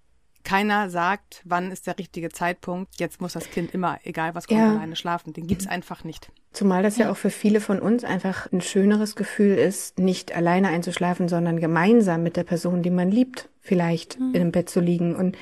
keiner 0.46 0.88
sagt, 0.90 1.42
wann 1.44 1.72
ist 1.72 1.86
der 1.88 1.98
richtige 1.98 2.30
Zeitpunkt. 2.30 3.00
Jetzt 3.00 3.20
muss 3.20 3.32
das 3.32 3.50
Kind 3.50 3.74
immer, 3.74 3.98
egal 4.04 4.34
was 4.34 4.46
kommt, 4.46 4.60
ja. 4.60 4.70
alleine 4.70 4.94
schlafen. 4.94 5.32
Den 5.32 5.48
gibt's 5.48 5.66
einfach 5.66 6.04
nicht. 6.04 6.30
Zumal 6.52 6.84
das 6.84 6.96
ja. 6.96 7.06
ja 7.06 7.10
auch 7.12 7.16
für 7.16 7.30
viele 7.30 7.60
von 7.60 7.80
uns 7.80 8.04
einfach 8.04 8.50
ein 8.52 8.60
schöneres 8.60 9.16
Gefühl 9.16 9.56
ist, 9.56 9.98
nicht 9.98 10.34
alleine 10.34 10.68
einzuschlafen, 10.68 11.28
sondern 11.28 11.58
gemeinsam 11.58 12.22
mit 12.22 12.36
der 12.36 12.44
Person, 12.44 12.82
die 12.82 12.90
man 12.90 13.10
liebt, 13.10 13.48
vielleicht 13.60 14.20
mhm. 14.20 14.34
in 14.34 14.40
einem 14.40 14.52
Bett 14.52 14.70
zu 14.70 14.78
liegen. 14.78 15.16
Und 15.16 15.36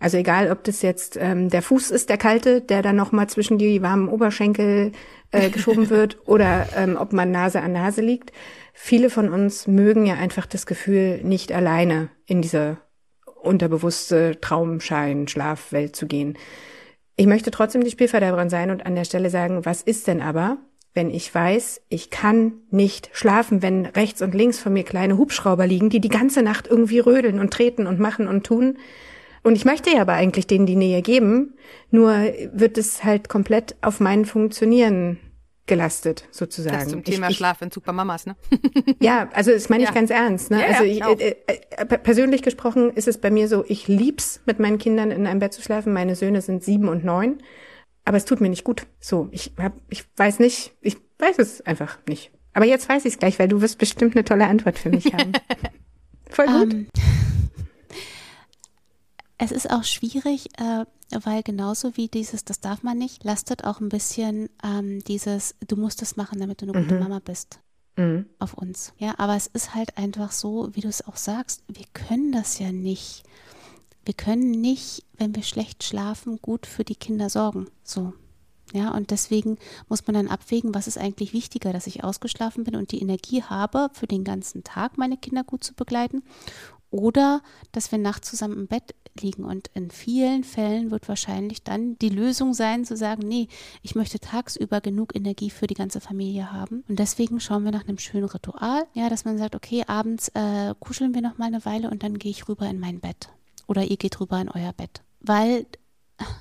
also 0.00 0.16
egal, 0.16 0.50
ob 0.50 0.64
das 0.64 0.80
jetzt 0.80 1.18
ähm, 1.20 1.50
der 1.50 1.60
Fuß 1.60 1.90
ist, 1.90 2.08
der 2.08 2.18
kalte, 2.18 2.62
der 2.62 2.80
dann 2.80 2.96
nochmal 2.96 3.28
zwischen 3.28 3.58
die 3.58 3.82
warmen 3.82 4.08
Oberschenkel 4.08 4.92
äh, 5.32 5.50
geschoben 5.50 5.90
wird, 5.90 6.16
oder 6.26 6.66
ähm, 6.74 6.96
ob 6.98 7.12
man 7.12 7.30
Nase 7.30 7.60
an 7.60 7.72
Nase 7.72 8.00
liegt. 8.00 8.32
Viele 8.72 9.10
von 9.10 9.28
uns 9.28 9.66
mögen 9.66 10.06
ja 10.06 10.14
einfach 10.14 10.46
das 10.46 10.64
Gefühl, 10.64 11.22
nicht 11.22 11.52
alleine 11.52 12.08
in 12.24 12.40
dieser 12.40 12.78
unterbewusste 13.46 14.40
Traumschein, 14.40 15.28
Schlafwelt 15.28 15.96
zu 15.96 16.06
gehen. 16.06 16.36
Ich 17.16 17.26
möchte 17.26 17.50
trotzdem 17.50 17.82
die 17.82 17.90
Spielverderberin 17.90 18.50
sein 18.50 18.70
und 18.70 18.84
an 18.84 18.94
der 18.94 19.04
Stelle 19.04 19.30
sagen, 19.30 19.64
was 19.64 19.82
ist 19.82 20.06
denn 20.06 20.20
aber, 20.20 20.58
wenn 20.92 21.10
ich 21.10 21.34
weiß, 21.34 21.82
ich 21.88 22.10
kann 22.10 22.54
nicht 22.70 23.10
schlafen, 23.12 23.62
wenn 23.62 23.86
rechts 23.86 24.22
und 24.22 24.34
links 24.34 24.58
von 24.58 24.72
mir 24.72 24.82
kleine 24.82 25.18
Hubschrauber 25.18 25.66
liegen, 25.66 25.90
die 25.90 26.00
die 26.00 26.08
ganze 26.08 26.42
Nacht 26.42 26.66
irgendwie 26.66 26.98
rödeln 26.98 27.38
und 27.38 27.52
treten 27.52 27.86
und 27.86 28.00
machen 28.00 28.28
und 28.28 28.44
tun. 28.44 28.78
Und 29.42 29.56
ich 29.56 29.64
möchte 29.64 29.90
ja 29.90 30.00
aber 30.00 30.14
eigentlich 30.14 30.46
denen 30.46 30.66
die 30.66 30.74
Nähe 30.74 31.02
geben, 31.02 31.54
nur 31.90 32.12
wird 32.52 32.78
es 32.78 33.04
halt 33.04 33.28
komplett 33.28 33.76
auf 33.80 34.00
mein 34.00 34.24
Funktionieren 34.24 35.18
gelastet, 35.66 36.24
sozusagen. 36.30 36.76
Das 36.76 36.88
zum 36.88 37.04
Thema 37.04 37.28
ich, 37.28 37.36
Schlafentzug 37.36 37.84
bei 37.84 37.92
Mamas, 37.92 38.26
ne? 38.26 38.36
ja, 39.00 39.28
also 39.32 39.50
das 39.50 39.68
meine 39.68 39.82
ich 39.82 39.88
ja. 39.88 39.94
ganz 39.94 40.10
ernst. 40.10 40.50
Ne? 40.50 40.60
Ja, 40.60 40.66
also 40.66 40.84
ich, 40.84 41.02
äh, 41.02 41.36
äh, 41.70 41.86
persönlich 41.98 42.42
gesprochen 42.42 42.92
ist 42.92 43.08
es 43.08 43.18
bei 43.18 43.30
mir 43.30 43.48
so, 43.48 43.64
ich 43.66 43.88
lieb's, 43.88 44.40
mit 44.46 44.58
meinen 44.58 44.78
Kindern 44.78 45.10
in 45.10 45.26
einem 45.26 45.40
Bett 45.40 45.52
zu 45.52 45.62
schlafen. 45.62 45.92
Meine 45.92 46.14
Söhne 46.14 46.40
sind 46.40 46.62
sieben 46.62 46.88
und 46.88 47.04
neun, 47.04 47.38
aber 48.04 48.16
es 48.16 48.24
tut 48.24 48.40
mir 48.40 48.48
nicht 48.48 48.64
gut. 48.64 48.86
So, 49.00 49.28
ich 49.32 49.52
hab, 49.58 49.72
ich 49.88 50.04
weiß 50.16 50.38
nicht, 50.38 50.72
ich 50.80 50.96
weiß 51.18 51.38
es 51.38 51.60
einfach 51.62 51.98
nicht. 52.08 52.30
Aber 52.52 52.64
jetzt 52.64 52.88
weiß 52.88 53.04
ich 53.04 53.14
es 53.14 53.18
gleich, 53.18 53.38
weil 53.38 53.48
du 53.48 53.60
wirst 53.60 53.78
bestimmt 53.78 54.16
eine 54.16 54.24
tolle 54.24 54.46
Antwort 54.46 54.78
für 54.78 54.88
mich 54.88 55.06
haben. 55.12 55.32
Voll 56.30 56.46
gut. 56.46 56.54
Um, 56.54 56.70
ähm, 56.70 56.86
es 59.38 59.52
ist 59.52 59.70
auch 59.70 59.84
schwierig, 59.84 60.48
äh, 60.58 60.86
weil 61.22 61.42
genauso 61.42 61.96
wie 61.96 62.08
dieses, 62.08 62.44
das 62.44 62.60
darf 62.60 62.82
man 62.82 62.98
nicht, 62.98 63.24
lastet 63.24 63.64
auch 63.64 63.80
ein 63.80 63.88
bisschen 63.88 64.48
ähm, 64.64 65.02
dieses, 65.04 65.54
du 65.66 65.76
musst 65.76 66.02
es 66.02 66.16
machen, 66.16 66.40
damit 66.40 66.62
du 66.62 66.66
eine 66.66 66.80
gute 66.80 66.94
mhm. 66.94 67.00
Mama 67.00 67.20
bist. 67.20 67.60
Mhm. 67.96 68.26
Auf 68.38 68.54
uns. 68.54 68.92
Ja, 68.98 69.14
aber 69.18 69.36
es 69.36 69.46
ist 69.46 69.74
halt 69.74 69.96
einfach 69.96 70.32
so, 70.32 70.68
wie 70.74 70.80
du 70.80 70.88
es 70.88 71.06
auch 71.06 71.16
sagst, 71.16 71.62
wir 71.68 71.86
können 71.94 72.32
das 72.32 72.58
ja 72.58 72.72
nicht. 72.72 73.22
Wir 74.04 74.14
können 74.14 74.50
nicht, 74.50 75.04
wenn 75.16 75.34
wir 75.34 75.42
schlecht 75.42 75.82
schlafen, 75.82 76.40
gut 76.42 76.66
für 76.66 76.84
die 76.84 76.94
Kinder 76.94 77.30
sorgen. 77.30 77.68
So. 77.82 78.12
Ja, 78.72 78.92
und 78.92 79.12
deswegen 79.12 79.58
muss 79.88 80.06
man 80.06 80.14
dann 80.14 80.28
abwägen, 80.28 80.74
was 80.74 80.88
ist 80.88 80.98
eigentlich 80.98 81.32
wichtiger, 81.32 81.72
dass 81.72 81.86
ich 81.86 82.02
ausgeschlafen 82.02 82.64
bin 82.64 82.74
und 82.74 82.90
die 82.90 83.00
Energie 83.00 83.42
habe, 83.42 83.90
für 83.92 84.08
den 84.08 84.24
ganzen 84.24 84.64
Tag 84.64 84.98
meine 84.98 85.16
Kinder 85.16 85.44
gut 85.44 85.62
zu 85.62 85.72
begleiten 85.72 86.22
oder 86.96 87.42
dass 87.72 87.92
wir 87.92 87.98
nachts 87.98 88.30
zusammen 88.30 88.58
im 88.58 88.66
Bett 88.66 88.94
liegen. 89.20 89.44
Und 89.44 89.68
in 89.74 89.90
vielen 89.90 90.44
Fällen 90.44 90.90
wird 90.90 91.08
wahrscheinlich 91.08 91.62
dann 91.62 91.96
die 91.98 92.08
Lösung 92.08 92.54
sein, 92.54 92.84
zu 92.84 92.96
sagen, 92.96 93.26
nee, 93.26 93.48
ich 93.82 93.94
möchte 93.94 94.18
tagsüber 94.18 94.80
genug 94.80 95.14
Energie 95.14 95.50
für 95.50 95.66
die 95.66 95.74
ganze 95.74 96.00
Familie 96.00 96.52
haben. 96.52 96.84
Und 96.88 96.98
deswegen 96.98 97.40
schauen 97.40 97.64
wir 97.64 97.72
nach 97.72 97.86
einem 97.86 97.98
schönen 97.98 98.24
Ritual, 98.24 98.86
ja, 98.94 99.08
dass 99.08 99.24
man 99.24 99.38
sagt, 99.38 99.54
okay, 99.54 99.84
abends 99.86 100.28
äh, 100.34 100.74
kuscheln 100.80 101.14
wir 101.14 101.22
noch 101.22 101.38
mal 101.38 101.46
eine 101.46 101.64
Weile 101.64 101.90
und 101.90 102.02
dann 102.02 102.18
gehe 102.18 102.30
ich 102.30 102.48
rüber 102.48 102.68
in 102.68 102.80
mein 102.80 103.00
Bett. 103.00 103.28
Oder 103.66 103.84
ihr 103.84 103.96
geht 103.96 104.20
rüber 104.20 104.40
in 104.40 104.48
euer 104.48 104.72
Bett. 104.72 105.02
Weil 105.20 105.66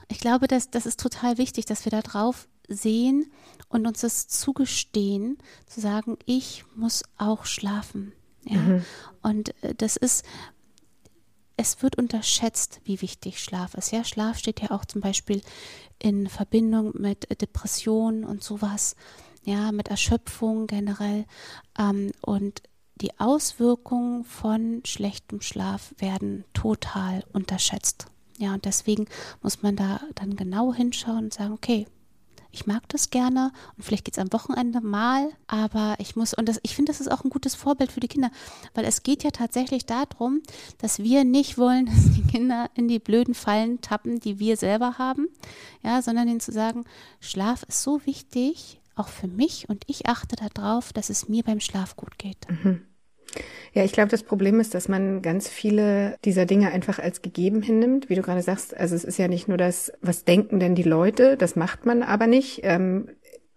ich 0.08 0.20
glaube, 0.20 0.48
dass, 0.48 0.70
das 0.70 0.86
ist 0.86 1.00
total 1.00 1.38
wichtig, 1.38 1.66
dass 1.66 1.86
wir 1.86 1.92
da 1.92 2.02
drauf 2.02 2.48
sehen 2.68 3.32
und 3.70 3.86
uns 3.86 4.02
das 4.02 4.28
zugestehen, 4.28 5.38
zu 5.68 5.82
sagen, 5.82 6.18
ich 6.26 6.64
muss 6.76 7.04
auch 7.18 7.46
schlafen. 7.46 8.14
Ja? 8.46 8.58
Mhm. 8.58 8.86
Und 9.22 9.64
äh, 9.64 9.76
das 9.76 9.96
ist, 9.96 10.26
es 11.58 11.82
wird 11.82 11.98
unterschätzt, 11.98 12.82
wie 12.84 13.02
wichtig 13.02 13.42
Schlaf 13.42 13.74
ist. 13.76 13.92
Ja, 13.92 14.04
Schlaf 14.04 14.38
steht 14.38 14.62
ja 14.62 14.72
auch 14.72 14.86
zum 14.86 15.02
Beispiel 15.02 15.42
in 16.00 16.28
Verbindung 16.28 16.94
mit 16.96 17.42
Depressionen 17.42 18.24
und 18.24 18.44
sowas, 18.44 18.96
ja, 19.44 19.72
mit 19.72 19.88
Erschöpfung 19.88 20.68
generell. 20.68 21.26
Ähm, 21.78 22.12
und 22.22 22.64
die 22.96 23.20
Auswirkungen 23.20 24.24
von 24.24 24.82
schlechtem 24.86 25.42
Schlaf 25.42 25.94
werden 25.98 26.46
total 26.54 27.24
unterschätzt. 27.34 28.06
Ja, 28.38 28.54
und 28.54 28.66
deswegen 28.66 29.08
muss 29.42 29.62
man 29.62 29.76
da 29.76 30.02
dann 30.16 30.36
genau 30.36 30.74
hinschauen 30.74 31.26
und 31.26 31.34
sagen, 31.34 31.54
okay, 31.54 31.88
ich 32.56 32.66
mag 32.66 32.88
das 32.88 33.10
gerne 33.10 33.52
und 33.76 33.84
vielleicht 33.84 34.06
geht 34.06 34.16
es 34.16 34.22
am 34.22 34.32
Wochenende 34.32 34.80
mal, 34.80 35.30
aber 35.46 35.96
ich 36.00 36.16
muss, 36.16 36.34
und 36.34 36.48
das, 36.48 36.60
ich 36.64 36.74
finde, 36.74 36.90
das 36.90 37.02
ist 37.02 37.12
auch 37.12 37.26
ein 37.26 37.30
gutes 37.30 37.54
Vorbild 37.54 37.92
für 37.92 38.00
die 38.00 38.08
Kinder, 38.08 38.32
weil 38.74 38.86
es 38.86 39.04
geht 39.04 39.24
ja 39.24 39.32
tatsächlich 39.32 39.86
darum, 39.86 40.42
dass 40.78 41.00
wir 41.00 41.26
nicht 41.26 41.58
wollen, 41.58 41.86
dass 41.94 42.14
die 42.14 42.24
Kinder 42.24 42.70
in 42.74 42.88
die 42.88 43.00
blöden 43.00 43.34
Fallen 43.34 43.82
tappen, 43.82 44.22
die 44.22 44.40
wir 44.40 44.56
selber 44.56 44.98
haben, 44.98 45.28
ja, 45.84 46.02
sondern 46.02 46.30
ihnen 46.30 46.40
zu 46.40 46.54
sagen, 46.54 46.86
Schlaf 47.20 47.64
ist 47.64 47.84
so 47.84 48.06
wichtig, 48.06 48.80
auch 48.96 49.10
für 49.10 49.28
mich 49.28 49.68
und 49.68 49.84
ich 49.88 50.06
achte 50.08 50.38
darauf, 50.38 50.94
dass 50.94 51.10
es 51.10 51.28
mir 51.28 51.44
beim 51.44 51.60
Schlaf 51.60 51.98
gut 51.98 52.18
geht. 52.18 52.50
Mhm. 52.50 52.86
Ja, 53.74 53.84
ich 53.84 53.92
glaube, 53.92 54.10
das 54.10 54.24
Problem 54.24 54.60
ist, 54.60 54.74
dass 54.74 54.88
man 54.88 55.22
ganz 55.22 55.50
viele 55.50 56.18
dieser 56.24 56.46
Dinge 56.46 56.72
einfach 56.72 57.00
als 57.00 57.22
gegeben 57.22 57.62
hinnimmt, 57.62 58.10
wie 58.10 58.16
du 58.16 58.22
gerade 58.22 58.42
sagst. 58.42 58.76
Also 58.76 58.96
es 58.96 59.04
ist 59.04 59.18
ja 59.18 59.28
nicht 59.28 59.48
nur 59.48 59.58
das, 59.58 59.92
was 60.02 60.24
denken 60.24 60.60
denn 60.60 60.76
die 60.76 60.84
Leute, 60.84 61.36
das 61.36 61.56
macht 61.56 61.86
man 61.86 62.02
aber 62.02 62.28
nicht. 62.28 62.62
Ähm, 62.64 63.10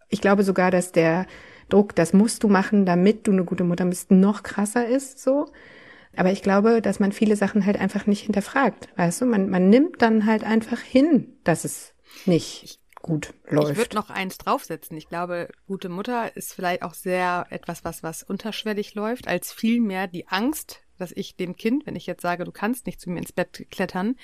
ich 0.08 0.20
glaube 0.20 0.42
sogar, 0.42 0.70
dass 0.70 0.92
der 0.92 1.26
Druck, 1.68 1.94
das 1.94 2.12
musst 2.12 2.42
du 2.42 2.48
machen, 2.48 2.86
damit 2.86 3.26
du 3.26 3.32
eine 3.32 3.44
gute 3.44 3.64
Mutter 3.64 3.84
bist, 3.84 4.10
noch 4.10 4.42
krasser 4.42 4.86
ist, 4.86 5.20
so. 5.20 5.46
Aber 6.16 6.32
ich 6.32 6.42
glaube, 6.42 6.82
dass 6.82 6.98
man 6.98 7.12
viele 7.12 7.36
Sachen 7.36 7.64
halt 7.64 7.78
einfach 7.78 8.06
nicht 8.06 8.22
hinterfragt, 8.22 8.88
weißt 8.96 9.20
du? 9.20 9.26
Man, 9.26 9.48
man 9.50 9.68
nimmt 9.68 10.02
dann 10.02 10.26
halt 10.26 10.42
einfach 10.42 10.80
hin, 10.80 11.36
dass 11.44 11.64
es 11.64 11.94
nicht 12.26 12.80
gut 13.08 13.34
läuft. 13.48 13.72
Ich 13.72 13.78
würde 13.78 13.96
noch 13.96 14.10
eins 14.10 14.38
draufsetzen. 14.38 14.96
Ich 14.96 15.08
glaube, 15.08 15.48
gute 15.66 15.88
Mutter 15.88 16.36
ist 16.36 16.54
vielleicht 16.54 16.82
auch 16.82 16.94
sehr 16.94 17.46
etwas, 17.50 17.84
was, 17.84 18.02
was 18.02 18.22
unterschwellig 18.22 18.94
läuft, 18.94 19.26
als 19.26 19.52
vielmehr 19.52 20.06
die 20.06 20.28
Angst, 20.28 20.82
dass 20.98 21.12
ich 21.12 21.36
dem 21.36 21.56
Kind, 21.56 21.86
wenn 21.86 21.96
ich 21.96 22.06
jetzt 22.06 22.22
sage, 22.22 22.44
du 22.44 22.52
kannst 22.52 22.86
nicht 22.86 23.00
zu 23.00 23.10
mir 23.10 23.20
ins 23.20 23.32
Bett 23.32 23.66
klettern, 23.70 24.16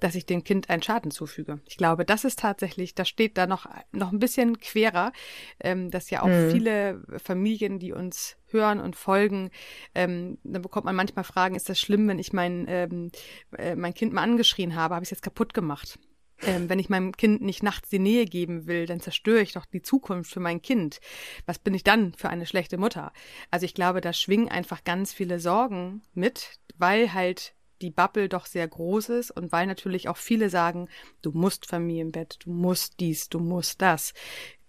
dass 0.00 0.14
ich 0.14 0.26
dem 0.26 0.44
Kind 0.44 0.68
einen 0.68 0.82
Schaden 0.82 1.10
zufüge. 1.10 1.60
Ich 1.66 1.76
glaube, 1.76 2.04
das 2.04 2.24
ist 2.24 2.38
tatsächlich, 2.38 2.94
das 2.94 3.08
steht 3.08 3.38
da 3.38 3.46
noch, 3.46 3.66
noch 3.92 4.12
ein 4.12 4.18
bisschen 4.18 4.58
querer, 4.60 5.12
ähm, 5.60 5.90
dass 5.90 6.10
ja 6.10 6.22
auch 6.22 6.28
mhm. 6.28 6.50
viele 6.50 7.02
Familien, 7.22 7.78
die 7.78 7.92
uns 7.92 8.36
hören 8.46 8.80
und 8.80 8.96
folgen, 8.96 9.50
ähm, 9.94 10.38
dann 10.44 10.62
bekommt 10.62 10.86
man 10.86 10.96
manchmal 10.96 11.24
Fragen, 11.24 11.54
ist 11.54 11.68
das 11.68 11.80
schlimm, 11.80 12.08
wenn 12.08 12.18
ich 12.18 12.32
mein, 12.32 12.66
ähm, 12.68 13.10
äh, 13.56 13.74
mein 13.74 13.94
Kind 13.94 14.12
mal 14.12 14.22
angeschrien 14.22 14.74
habe, 14.74 14.94
habe 14.94 15.04
ich 15.04 15.08
es 15.08 15.10
jetzt 15.10 15.22
kaputt 15.22 15.54
gemacht? 15.54 15.98
Ähm, 16.42 16.68
wenn 16.68 16.78
ich 16.78 16.88
meinem 16.88 17.12
Kind 17.12 17.42
nicht 17.42 17.62
nachts 17.62 17.88
die 17.88 17.98
Nähe 17.98 18.24
geben 18.24 18.66
will, 18.66 18.86
dann 18.86 19.00
zerstöre 19.00 19.40
ich 19.40 19.52
doch 19.52 19.66
die 19.66 19.82
Zukunft 19.82 20.32
für 20.32 20.40
mein 20.40 20.62
Kind. 20.62 21.00
Was 21.46 21.58
bin 21.58 21.74
ich 21.74 21.84
dann 21.84 22.14
für 22.14 22.28
eine 22.28 22.46
schlechte 22.46 22.78
Mutter? 22.78 23.12
Also 23.50 23.64
ich 23.64 23.74
glaube, 23.74 24.00
da 24.00 24.12
schwingen 24.12 24.48
einfach 24.48 24.84
ganz 24.84 25.12
viele 25.12 25.40
Sorgen 25.40 26.02
mit, 26.14 26.58
weil 26.76 27.12
halt 27.12 27.54
die 27.80 27.90
Bubble 27.90 28.28
doch 28.28 28.46
sehr 28.46 28.66
groß 28.66 29.08
ist 29.10 29.30
und 29.30 29.52
weil 29.52 29.66
natürlich 29.66 30.08
auch 30.08 30.16
viele 30.16 30.50
sagen, 30.50 30.88
du 31.22 31.30
musst 31.30 31.66
Familienbett, 31.66 32.38
du 32.44 32.50
musst 32.50 33.00
dies, 33.00 33.28
du 33.28 33.38
musst 33.38 33.82
das. 33.82 34.14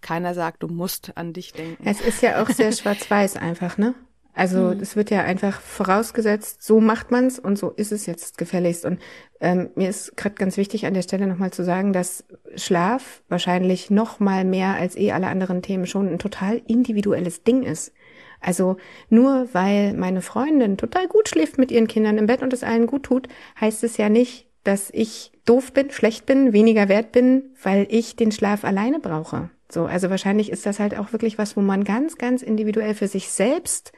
Keiner 0.02 0.34
sagt, 0.34 0.64
du 0.64 0.68
musst 0.68 1.18
an 1.18 1.34
dich 1.34 1.52
denken. 1.52 1.84
Es 1.86 2.02
ist 2.02 2.22
ja 2.22 2.42
auch 2.42 2.50
sehr 2.50 2.72
schwarz-weiß 2.74 3.36
einfach, 3.38 3.78
ne? 3.78 3.96
Also 4.34 4.70
es 4.70 4.96
mhm. 4.96 5.00
wird 5.00 5.10
ja 5.12 5.24
einfach 5.24 5.60
vorausgesetzt, 5.60 6.64
so 6.64 6.80
macht 6.80 7.12
man's 7.12 7.40
und 7.40 7.58
so 7.58 7.72
ist 7.72 7.92
es 7.92 8.06
jetzt 8.06 8.38
gefälligst. 8.38 8.86
Und 8.86 9.00
ähm, 9.42 9.70
mir 9.76 9.90
ist 9.90 10.16
gerade 10.16 10.36
ganz 10.36 10.58
wichtig 10.58 10.86
an 10.86 10.94
der 10.94 11.02
Stelle 11.02 11.28
nochmal 11.28 11.52
zu 11.52 11.64
sagen, 11.64 11.94
dass 11.94 12.24
Schlaf 12.56 13.22
wahrscheinlich 13.28 13.90
noch 13.90 14.20
mal 14.20 14.46
mehr 14.46 14.76
als 14.76 14.96
eh 14.96 15.12
alle 15.12 15.28
anderen 15.28 15.62
Themen 15.62 15.88
schon 15.88 16.08
ein 16.08 16.20
total 16.20 16.62
individuelles 16.68 17.44
Ding 17.44 17.64
ist. 17.64 17.92
Also 18.40 18.78
nur 19.10 19.50
weil 19.54 19.94
meine 19.94 20.22
Freundin 20.22 20.78
total 20.78 21.08
gut 21.08 21.28
schläft 21.28 21.58
mit 21.58 21.72
ihren 21.72 21.88
Kindern 21.88 22.18
im 22.18 22.28
Bett 22.28 22.42
und 22.42 22.54
es 22.54 22.64
allen 22.64 22.88
gut 22.88 23.04
tut, 23.04 23.28
heißt 23.60 23.84
es 23.84 23.98
ja 23.98 24.08
nicht, 24.10 24.48
dass 24.64 24.90
ich 24.92 25.32
doof 25.46 25.74
bin, 25.74 25.92
schlecht 25.92 26.26
bin, 26.26 26.54
weniger 26.54 26.90
wert 26.90 27.12
bin, 27.12 27.56
weil 27.62 27.88
ich 27.90 28.16
den 28.16 28.32
Schlaf 28.32 28.64
alleine 28.64 29.00
brauche. 29.00 29.50
So, 29.72 29.86
also 29.86 30.10
wahrscheinlich 30.10 30.52
ist 30.52 30.66
das 30.66 30.80
halt 30.80 30.98
auch 30.98 31.12
wirklich 31.12 31.38
was, 31.38 31.56
wo 31.56 31.62
man 31.62 31.84
ganz, 31.84 32.18
ganz 32.18 32.42
individuell 32.42 32.96
für 32.96 33.08
sich 33.08 33.30
selbst 33.30 33.92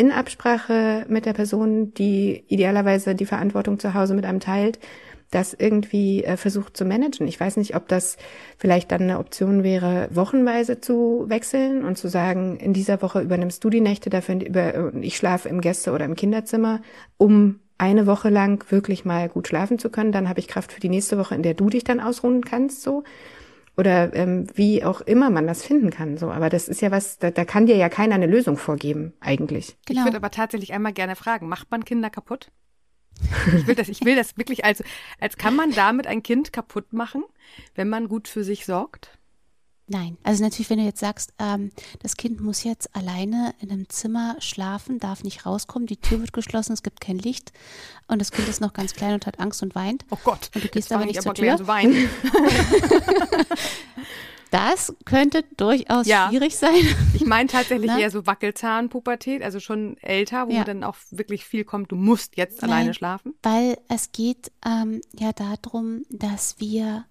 in 0.00 0.12
Absprache 0.12 1.04
mit 1.08 1.26
der 1.26 1.34
Person, 1.34 1.92
die 1.92 2.42
idealerweise 2.48 3.14
die 3.14 3.26
Verantwortung 3.26 3.78
zu 3.78 3.92
Hause 3.92 4.14
mit 4.14 4.24
einem 4.24 4.40
teilt, 4.40 4.78
das 5.30 5.52
irgendwie 5.52 6.24
äh, 6.24 6.38
versucht 6.38 6.74
zu 6.74 6.86
managen. 6.86 7.28
Ich 7.28 7.38
weiß 7.38 7.58
nicht, 7.58 7.76
ob 7.76 7.86
das 7.86 8.16
vielleicht 8.56 8.92
dann 8.92 9.02
eine 9.02 9.18
Option 9.18 9.62
wäre, 9.62 10.08
wochenweise 10.10 10.80
zu 10.80 11.26
wechseln 11.28 11.84
und 11.84 11.98
zu 11.98 12.08
sagen, 12.08 12.56
in 12.56 12.72
dieser 12.72 13.02
Woche 13.02 13.20
übernimmst 13.20 13.62
du 13.62 13.68
die 13.68 13.82
Nächte, 13.82 14.08
dafür 14.08 14.42
über, 14.42 14.94
ich 15.02 15.18
schlafe 15.18 15.50
im 15.50 15.60
Gäste- 15.60 15.92
oder 15.92 16.06
im 16.06 16.16
Kinderzimmer, 16.16 16.80
um 17.18 17.60
eine 17.76 18.06
Woche 18.06 18.30
lang 18.30 18.64
wirklich 18.70 19.04
mal 19.04 19.28
gut 19.28 19.48
schlafen 19.48 19.78
zu 19.78 19.90
können. 19.90 20.12
Dann 20.12 20.30
habe 20.30 20.40
ich 20.40 20.48
Kraft 20.48 20.72
für 20.72 20.80
die 20.80 20.88
nächste 20.88 21.18
Woche, 21.18 21.34
in 21.34 21.42
der 21.42 21.52
du 21.52 21.68
dich 21.68 21.84
dann 21.84 22.00
ausruhen 22.00 22.42
kannst, 22.42 22.82
so 22.82 23.04
oder 23.80 24.14
ähm, 24.14 24.46
wie 24.54 24.84
auch 24.84 25.00
immer 25.00 25.30
man 25.30 25.46
das 25.46 25.64
finden 25.64 25.88
kann. 25.88 26.18
So, 26.18 26.30
aber 26.30 26.50
das 26.50 26.68
ist 26.68 26.82
ja 26.82 26.90
was, 26.90 27.18
da, 27.18 27.30
da 27.30 27.46
kann 27.46 27.64
dir 27.64 27.76
ja 27.76 27.88
keiner 27.88 28.14
eine 28.14 28.26
Lösung 28.26 28.58
vorgeben, 28.58 29.14
eigentlich. 29.20 29.78
Genau. 29.86 30.00
Ich 30.00 30.06
würde 30.06 30.18
aber 30.18 30.30
tatsächlich 30.30 30.74
einmal 30.74 30.92
gerne 30.92 31.16
fragen: 31.16 31.48
Macht 31.48 31.70
man 31.70 31.84
Kinder 31.84 32.10
kaputt? 32.10 32.52
Ich 33.56 33.66
will 33.66 33.74
das, 33.74 33.88
ich 33.88 34.04
will 34.04 34.16
das 34.16 34.36
wirklich 34.36 34.64
als, 34.64 34.82
als 35.18 35.36
kann 35.36 35.56
man 35.56 35.72
damit 35.72 36.06
ein 36.06 36.22
Kind 36.22 36.52
kaputt 36.52 36.92
machen, 36.92 37.24
wenn 37.74 37.88
man 37.88 38.08
gut 38.08 38.28
für 38.28 38.44
sich 38.44 38.66
sorgt? 38.66 39.18
Nein, 39.92 40.18
also 40.22 40.44
natürlich, 40.44 40.70
wenn 40.70 40.78
du 40.78 40.84
jetzt 40.84 41.00
sagst, 41.00 41.32
ähm, 41.40 41.72
das 41.98 42.16
Kind 42.16 42.40
muss 42.40 42.62
jetzt 42.62 42.94
alleine 42.94 43.56
in 43.58 43.72
einem 43.72 43.88
Zimmer 43.88 44.36
schlafen, 44.38 45.00
darf 45.00 45.24
nicht 45.24 45.46
rauskommen, 45.46 45.88
die 45.88 45.96
Tür 45.96 46.20
wird 46.20 46.32
geschlossen, 46.32 46.74
es 46.74 46.84
gibt 46.84 47.00
kein 47.00 47.18
Licht 47.18 47.52
und 48.06 48.20
das 48.20 48.30
Kind 48.30 48.46
ist 48.46 48.60
noch 48.60 48.72
ganz 48.72 48.94
klein 48.94 49.14
und 49.14 49.26
hat 49.26 49.40
Angst 49.40 49.64
und 49.64 49.74
weint. 49.74 50.04
Oh 50.10 50.18
Gott, 50.22 50.52
und 50.54 50.62
du 50.62 50.68
gehst 50.68 50.92
aber 50.92 51.06
nicht 51.06 51.20
zur 51.20 51.34
Tür. 51.34 51.66
Weinen. 51.66 51.92
das 54.52 54.94
könnte 55.04 55.42
durchaus 55.56 56.06
ja. 56.06 56.28
schwierig 56.28 56.56
sein. 56.56 56.86
Ich 57.14 57.26
meine 57.26 57.48
tatsächlich 57.48 57.90
eher 57.90 58.12
so 58.12 58.28
Wackelzahnpubertät, 58.28 59.42
also 59.42 59.58
schon 59.58 59.96
älter, 59.98 60.46
wo 60.46 60.52
ja. 60.52 60.62
dann 60.62 60.84
auch 60.84 60.94
wirklich 61.10 61.44
viel 61.44 61.64
kommt, 61.64 61.90
du 61.90 61.96
musst 61.96 62.36
jetzt 62.36 62.62
Nein, 62.62 62.70
alleine 62.70 62.94
schlafen. 62.94 63.34
Weil 63.42 63.76
es 63.88 64.12
geht 64.12 64.52
ähm, 64.64 65.00
ja 65.18 65.32
darum, 65.32 66.04
dass 66.10 66.60
wir 66.60 67.06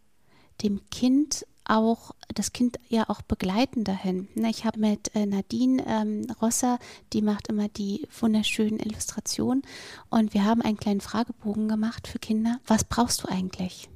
dem 0.61 0.79
Kind 0.89 1.45
auch 1.69 2.12
das 2.34 2.53
Kind 2.53 2.79
ja 2.89 3.10
auch 3.10 3.21
begleiten 3.21 3.84
dahin. 3.84 4.27
Ich 4.36 4.65
habe 4.65 4.79
mit 4.79 5.15
äh, 5.15 5.25
Nadine 5.25 5.84
ähm, 5.88 6.27
Rosser, 6.41 6.79
die 7.13 7.21
macht 7.21 7.47
immer 7.47 7.69
die 7.69 8.08
wunderschönen 8.19 8.79
Illustrationen 8.79 9.63
und 10.10 10.34
wir 10.34 10.45
haben 10.45 10.62
einen 10.62 10.77
kleinen 10.77 11.01
Fragebogen 11.01 11.67
gemacht 11.67 12.08
für 12.08 12.19
Kinder. 12.19 12.60
Was 12.65 12.84
brauchst 12.84 13.23
du 13.23 13.29
eigentlich? 13.29 13.89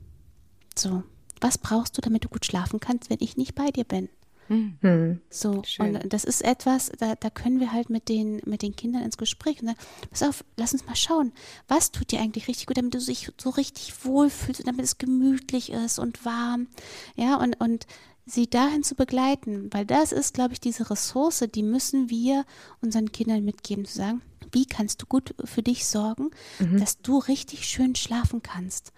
So, 0.75 1.03
was 1.41 1.57
brauchst 1.57 1.97
du, 1.97 2.01
damit 2.01 2.23
du 2.23 2.29
gut 2.29 2.45
schlafen 2.45 2.79
kannst, 2.79 3.09
wenn 3.09 3.17
ich 3.19 3.37
nicht 3.37 3.55
bei 3.55 3.69
dir 3.69 3.83
bin? 3.83 4.09
Mhm. 4.53 5.21
So, 5.29 5.63
Schön. 5.65 5.95
und 5.95 6.13
das 6.13 6.23
ist 6.23 6.43
etwas, 6.43 6.91
da, 6.97 7.15
da 7.15 7.29
können 7.29 7.59
wir 7.59 7.71
halt 7.71 7.89
mit 7.89 8.09
den, 8.09 8.41
mit 8.45 8.61
den 8.61 8.75
Kindern 8.75 9.03
ins 9.03 9.17
Gespräch. 9.17 9.61
Und 9.61 9.67
dann, 9.67 9.75
pass 10.09 10.23
auf, 10.23 10.45
lass 10.57 10.73
uns 10.73 10.85
mal 10.85 10.95
schauen, 10.95 11.33
was 11.67 11.91
tut 11.91 12.11
dir 12.11 12.19
eigentlich 12.19 12.47
richtig 12.47 12.67
gut, 12.67 12.77
damit 12.77 12.93
du 12.93 12.99
dich 12.99 13.31
so 13.39 13.49
richtig 13.49 14.05
wohlfühlst 14.05 14.61
und 14.61 14.67
damit 14.67 14.85
es 14.85 14.97
gemütlich 14.97 15.71
ist 15.71 15.99
und 15.99 16.25
warm. 16.25 16.67
Ja, 17.15 17.37
und, 17.37 17.59
und 17.59 17.87
sie 18.25 18.49
dahin 18.49 18.83
zu 18.83 18.95
begleiten, 18.95 19.69
weil 19.71 19.85
das 19.85 20.11
ist, 20.11 20.33
glaube 20.33 20.53
ich, 20.53 20.61
diese 20.61 20.89
Ressource, 20.89 21.45
die 21.53 21.63
müssen 21.63 22.09
wir 22.09 22.45
unseren 22.81 23.11
Kindern 23.11 23.43
mitgeben, 23.43 23.85
zu 23.85 23.97
sagen, 23.97 24.21
wie 24.53 24.65
kannst 24.65 25.01
du 25.01 25.05
gut 25.05 25.35
für 25.43 25.61
dich 25.61 25.85
sorgen, 25.85 26.31
mhm. 26.59 26.79
dass 26.79 27.01
du 27.01 27.17
richtig 27.17 27.65
schön 27.65 27.95
schlafen 27.95 28.41
kannst. 28.41 28.93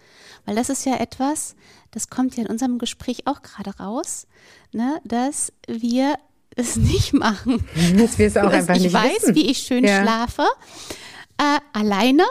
Weil 0.45 0.55
das 0.55 0.69
ist 0.69 0.85
ja 0.85 0.97
etwas, 0.97 1.55
das 1.91 2.09
kommt 2.09 2.37
ja 2.37 2.43
in 2.43 2.49
unserem 2.49 2.77
Gespräch 2.77 3.25
auch 3.25 3.41
gerade 3.41 3.77
raus, 3.77 4.27
ne, 4.71 4.99
dass 5.03 5.51
wir 5.67 6.15
es 6.55 6.75
nicht 6.77 7.13
machen. 7.13 7.65
Dass 7.97 8.17
wir 8.17 8.27
es 8.27 8.37
auch 8.37 8.51
einfach 8.51 8.75
ich 8.75 8.83
nicht 8.83 8.93
weiß, 8.93 9.23
wissen. 9.23 9.35
wie 9.35 9.49
ich 9.49 9.57
schön 9.59 9.83
ja. 9.83 10.01
schlafe 10.01 10.45
äh, 11.37 11.59
alleine, 11.73 12.23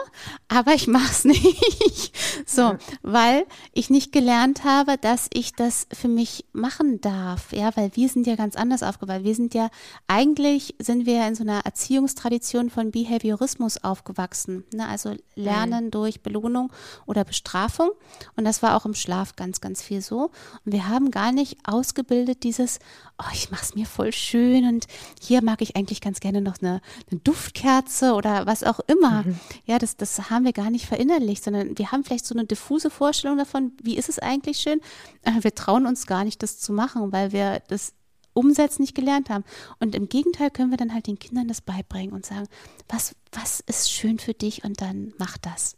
aber 0.47 0.73
ich 0.73 0.87
mache 0.87 1.11
es 1.11 1.25
nicht. 1.25 2.11
so, 2.45 2.75
weil 3.03 3.45
ich 3.73 3.89
nicht 3.89 4.11
gelernt 4.11 4.63
habe, 4.63 4.97
dass 4.97 5.27
ich 5.33 5.53
das 5.53 5.87
für 5.93 6.07
mich 6.07 6.45
machen 6.53 7.01
darf. 7.01 7.53
Ja, 7.53 7.75
weil 7.75 7.91
wir 7.95 8.09
sind 8.09 8.25
ja 8.25 8.35
ganz 8.35 8.55
anders 8.55 8.83
aufgewachsen. 8.83 9.23
Wir 9.23 9.35
sind 9.35 9.53
ja, 9.53 9.69
eigentlich 10.07 10.75
sind 10.79 11.05
wir 11.05 11.15
ja 11.15 11.27
in 11.27 11.35
so 11.35 11.43
einer 11.43 11.65
Erziehungstradition 11.65 12.69
von 12.69 12.91
Behaviorismus 12.91 13.83
aufgewachsen. 13.83 14.63
Ne? 14.73 14.87
Also 14.87 15.15
Lernen 15.35 15.85
mhm. 15.85 15.91
durch 15.91 16.21
Belohnung 16.21 16.71
oder 17.05 17.23
Bestrafung. 17.23 17.91
Und 18.35 18.45
das 18.45 18.63
war 18.63 18.75
auch 18.75 18.85
im 18.85 18.95
Schlaf 18.95 19.35
ganz, 19.35 19.61
ganz 19.61 19.83
viel 19.83 20.01
so. 20.01 20.31
Und 20.65 20.71
wir 20.71 20.87
haben 20.87 21.11
gar 21.11 21.31
nicht 21.31 21.57
ausgebildet 21.65 22.43
dieses, 22.43 22.79
oh, 23.19 23.31
ich 23.33 23.51
mache 23.51 23.63
es 23.63 23.75
mir 23.75 23.85
voll 23.85 24.11
schön 24.11 24.67
und 24.67 24.87
hier 25.21 25.43
mag 25.43 25.61
ich 25.61 25.75
eigentlich 25.75 26.01
ganz 26.01 26.19
gerne 26.19 26.41
noch 26.41 26.61
eine, 26.61 26.81
eine 27.11 27.19
Duftkerze 27.21 28.13
oder 28.13 28.45
was 28.45 28.63
auch 28.63 28.79
immer. 28.87 28.94
Mhm. 29.01 29.39
Ja, 29.65 29.79
das, 29.79 29.97
das 29.97 30.29
haben 30.29 30.45
wir 30.45 30.53
gar 30.53 30.69
nicht 30.69 30.85
verinnerlicht, 30.85 31.43
sondern 31.43 31.77
wir 31.77 31.91
haben 31.91 32.03
vielleicht 32.03 32.25
so 32.25 32.35
eine 32.35 32.45
diffuse 32.45 32.89
Vorstellung 32.89 33.37
davon, 33.37 33.73
wie 33.81 33.97
ist 33.97 34.09
es 34.09 34.19
eigentlich 34.19 34.57
schön. 34.57 34.81
Aber 35.23 35.43
wir 35.43 35.55
trauen 35.55 35.85
uns 35.85 36.07
gar 36.07 36.23
nicht, 36.23 36.43
das 36.43 36.59
zu 36.59 36.73
machen, 36.73 37.11
weil 37.11 37.31
wir 37.31 37.61
das 37.67 37.93
umsetzen 38.33 38.81
nicht 38.81 38.95
gelernt 38.95 39.29
haben. 39.29 39.45
Und 39.79 39.95
im 39.95 40.09
Gegenteil 40.09 40.51
können 40.51 40.69
wir 40.69 40.77
dann 40.77 40.93
halt 40.93 41.07
den 41.07 41.17
Kindern 41.17 41.47
das 41.47 41.61
beibringen 41.61 42.13
und 42.13 42.25
sagen, 42.25 42.47
was, 42.87 43.15
was 43.31 43.61
ist 43.61 43.91
schön 43.91 44.19
für 44.19 44.33
dich 44.33 44.63
und 44.63 44.81
dann 44.81 45.13
mach 45.17 45.37
das. 45.37 45.75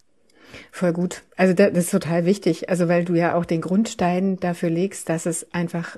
Voll 0.71 0.93
gut. 0.93 1.23
Also 1.36 1.53
das 1.53 1.71
ist 1.73 1.91
total 1.91 2.25
wichtig. 2.25 2.69
Also 2.69 2.88
weil 2.88 3.06
du 3.06 3.13
ja 3.15 3.36
auch 3.36 3.45
den 3.45 3.62
Grundstein 3.62 4.38
dafür 4.39 4.69
legst, 4.69 5.10
dass 5.10 5.25
es 5.25 5.53
einfach 5.53 5.97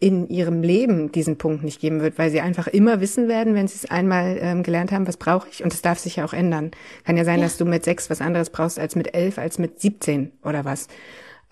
in 0.00 0.28
ihrem 0.28 0.62
Leben 0.62 1.12
diesen 1.12 1.36
Punkt 1.36 1.62
nicht 1.62 1.78
geben 1.78 2.00
wird, 2.00 2.18
weil 2.18 2.30
sie 2.30 2.40
einfach 2.40 2.66
immer 2.66 3.02
wissen 3.02 3.28
werden, 3.28 3.54
wenn 3.54 3.68
sie 3.68 3.76
es 3.76 3.90
einmal 3.90 4.38
ähm, 4.40 4.62
gelernt 4.62 4.92
haben, 4.92 5.06
was 5.06 5.18
brauche 5.18 5.48
ich. 5.50 5.62
Und 5.62 5.74
es 5.74 5.82
darf 5.82 5.98
sich 5.98 6.16
ja 6.16 6.24
auch 6.24 6.32
ändern. 6.32 6.70
Kann 7.04 7.18
ja 7.18 7.24
sein, 7.24 7.38
ja. 7.38 7.44
dass 7.44 7.58
du 7.58 7.66
mit 7.66 7.84
sechs 7.84 8.08
was 8.08 8.22
anderes 8.22 8.48
brauchst 8.48 8.78
als 8.78 8.96
mit 8.96 9.14
elf, 9.14 9.38
als 9.38 9.58
mit 9.58 9.78
siebzehn 9.78 10.32
oder 10.42 10.64
was. 10.64 10.88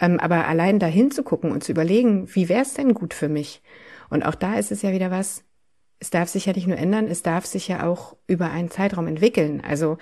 Ähm, 0.01 0.19
aber 0.19 0.49
allein 0.49 0.79
dahin 0.79 1.11
zu 1.11 1.23
gucken 1.23 1.53
und 1.53 1.63
zu 1.63 1.73
überlegen, 1.73 2.27
wie 2.35 2.49
wäre 2.49 2.63
es 2.63 2.73
denn 2.73 2.95
gut 2.95 3.13
für 3.13 3.29
mich? 3.29 3.63
Und 4.09 4.25
auch 4.25 4.35
da 4.35 4.55
ist 4.55 4.73
es 4.73 4.81
ja 4.81 4.93
wieder 4.93 5.11
was, 5.11 5.45
es 6.01 6.09
darf 6.09 6.31
sich 6.31 6.47
ja 6.47 6.55
nicht 6.55 6.67
nur 6.67 6.79
ändern, 6.79 7.07
es 7.07 7.23
darf 7.23 7.45
sich 7.45 7.69
ja 7.69 7.87
auch 7.87 8.17
über 8.27 8.51
einen 8.51 8.71
Zeitraum 8.71 9.09
entwickeln. 9.09 9.63
Also 9.67 9.99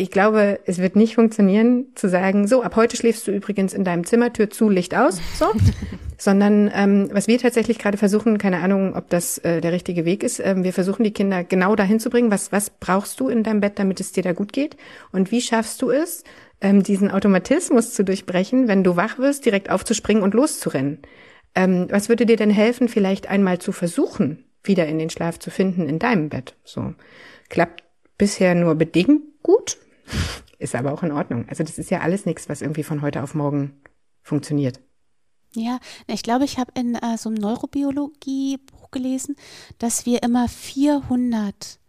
ich 0.00 0.10
glaube, 0.10 0.60
es 0.64 0.78
wird 0.78 0.96
nicht 0.96 1.14
funktionieren, 1.14 1.86
zu 1.94 2.08
sagen, 2.08 2.48
so, 2.48 2.62
ab 2.62 2.76
heute 2.76 2.96
schläfst 2.96 3.26
du 3.26 3.32
übrigens 3.32 3.74
in 3.74 3.84
deinem 3.84 4.04
Zimmer, 4.04 4.32
Tür 4.32 4.50
zu, 4.50 4.68
Licht 4.68 4.94
aus, 4.94 5.20
so. 5.38 5.46
Sondern 6.18 6.70
ähm, 6.74 7.08
was 7.12 7.28
wir 7.28 7.38
tatsächlich 7.38 7.78
gerade 7.78 7.96
versuchen, 7.96 8.36
keine 8.36 8.58
Ahnung, 8.58 8.94
ob 8.94 9.08
das 9.08 9.38
äh, 9.38 9.60
der 9.60 9.72
richtige 9.72 10.04
Weg 10.04 10.22
ist, 10.22 10.38
ähm, 10.40 10.64
wir 10.64 10.72
versuchen 10.72 11.04
die 11.04 11.12
Kinder 11.12 11.44
genau 11.44 11.76
dahin 11.76 12.00
zu 12.00 12.10
bringen, 12.10 12.30
was, 12.30 12.52
was 12.52 12.70
brauchst 12.70 13.20
du 13.20 13.28
in 13.28 13.42
deinem 13.42 13.60
Bett, 13.60 13.78
damit 13.78 14.00
es 14.00 14.12
dir 14.12 14.22
da 14.22 14.32
gut 14.32 14.52
geht? 14.52 14.76
Und 15.12 15.30
wie 15.30 15.40
schaffst 15.40 15.80
du 15.80 15.90
es, 15.90 16.24
ähm, 16.60 16.82
diesen 16.82 17.10
Automatismus 17.10 17.94
zu 17.94 18.04
durchbrechen, 18.04 18.68
wenn 18.68 18.84
du 18.84 18.96
wach 18.96 19.18
wirst, 19.18 19.46
direkt 19.46 19.70
aufzuspringen 19.70 20.22
und 20.22 20.34
loszurennen? 20.34 20.98
Ähm, 21.54 21.86
was 21.90 22.08
würde 22.08 22.26
dir 22.26 22.36
denn 22.36 22.50
helfen, 22.50 22.88
vielleicht 22.88 23.28
einmal 23.28 23.58
zu 23.58 23.72
versuchen, 23.72 24.44
wieder 24.62 24.86
in 24.86 24.98
den 24.98 25.10
Schlaf 25.10 25.38
zu 25.38 25.50
finden 25.50 25.88
in 25.88 25.98
deinem 25.98 26.28
Bett? 26.28 26.54
So. 26.64 26.94
Klappt 27.48 27.82
bisher 28.18 28.54
nur 28.54 28.74
bedingt 28.74 29.22
gut, 29.42 29.78
ist 30.58 30.74
aber 30.74 30.92
auch 30.92 31.02
in 31.02 31.12
Ordnung. 31.12 31.46
Also 31.48 31.64
das 31.64 31.78
ist 31.78 31.90
ja 31.90 32.00
alles 32.00 32.26
nichts, 32.26 32.48
was 32.48 32.62
irgendwie 32.62 32.82
von 32.82 33.02
heute 33.02 33.22
auf 33.22 33.34
morgen 33.34 33.80
funktioniert. 34.22 34.80
Ja, 35.54 35.80
ich 36.06 36.22
glaube, 36.22 36.44
ich 36.44 36.58
habe 36.58 36.70
in 36.74 36.94
äh, 36.94 37.18
so 37.18 37.28
einem 37.28 37.38
Neurobiologie-Buch 37.38 38.90
gelesen, 38.92 39.34
dass 39.78 40.06
wir 40.06 40.22
immer 40.22 40.48
400 40.48 41.80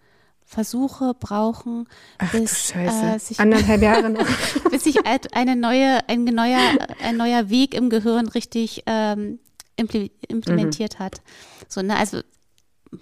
Versuche 0.44 1.14
brauchen, 1.14 1.88
Ach, 2.18 2.32
bis 2.32 2.76
äh, 2.76 3.18
sich 3.20 3.40
anderthalb 3.40 3.82
Jahre 3.82 4.10
noch. 4.10 4.28
bis 4.72 4.84
sich 4.84 4.98
eine 5.06 5.56
neue, 5.56 6.00
ein 6.10 6.26
neuer, 6.26 6.60
ein 7.02 7.18
neuer 7.18 7.50
Weg 7.50 7.74
im 7.74 7.90
Gehirn 7.90 8.28
richtig 8.28 8.84
ähm, 8.88 9.40
implementiert 9.78 11.00
mhm. 11.00 11.04
hat. 11.04 11.22
So, 11.70 11.82
ne, 11.82 11.96
also 11.96 12.20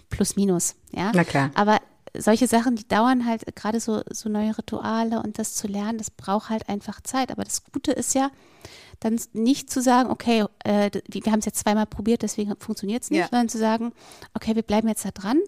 plus 0.10 0.36
minus, 0.36 0.76
ja. 0.92 1.12
Na 1.16 1.24
klar. 1.24 1.52
Aber 1.56 1.80
solche 2.18 2.48
Sachen, 2.48 2.76
die 2.76 2.88
dauern 2.88 3.26
halt 3.26 3.56
gerade 3.56 3.80
so, 3.80 4.02
so 4.12 4.30
neue 4.30 4.58
Rituale 4.58 5.22
und 5.22 5.40
das 5.40 5.54
zu 5.56 5.68
lernen, 5.68 5.98
das 5.98 6.12
braucht 6.12 6.50
halt 6.50 6.70
einfach 6.70 7.02
Zeit. 7.02 7.32
Aber 7.32 7.44
das 7.44 7.64
Gute 7.72 7.92
ist 7.92 8.16
ja, 8.16 8.32
dann 9.00 9.20
nicht 9.34 9.70
zu 9.70 9.82
sagen, 9.82 10.10
okay, 10.10 10.46
äh, 10.64 10.92
wir 11.08 11.32
haben 11.32 11.40
es 11.40 11.46
jetzt 11.46 11.60
zweimal 11.60 11.86
probiert, 11.86 12.22
deswegen 12.22 12.56
funktioniert 12.58 13.04
es 13.04 13.12
nicht, 13.12 13.20
ja. 13.20 13.28
sondern 13.30 13.50
zu 13.50 13.58
sagen, 13.58 13.94
okay, 14.34 14.56
wir 14.56 14.64
bleiben 14.64 14.88
jetzt 14.88 15.06
da 15.06 15.12
dran 15.12 15.40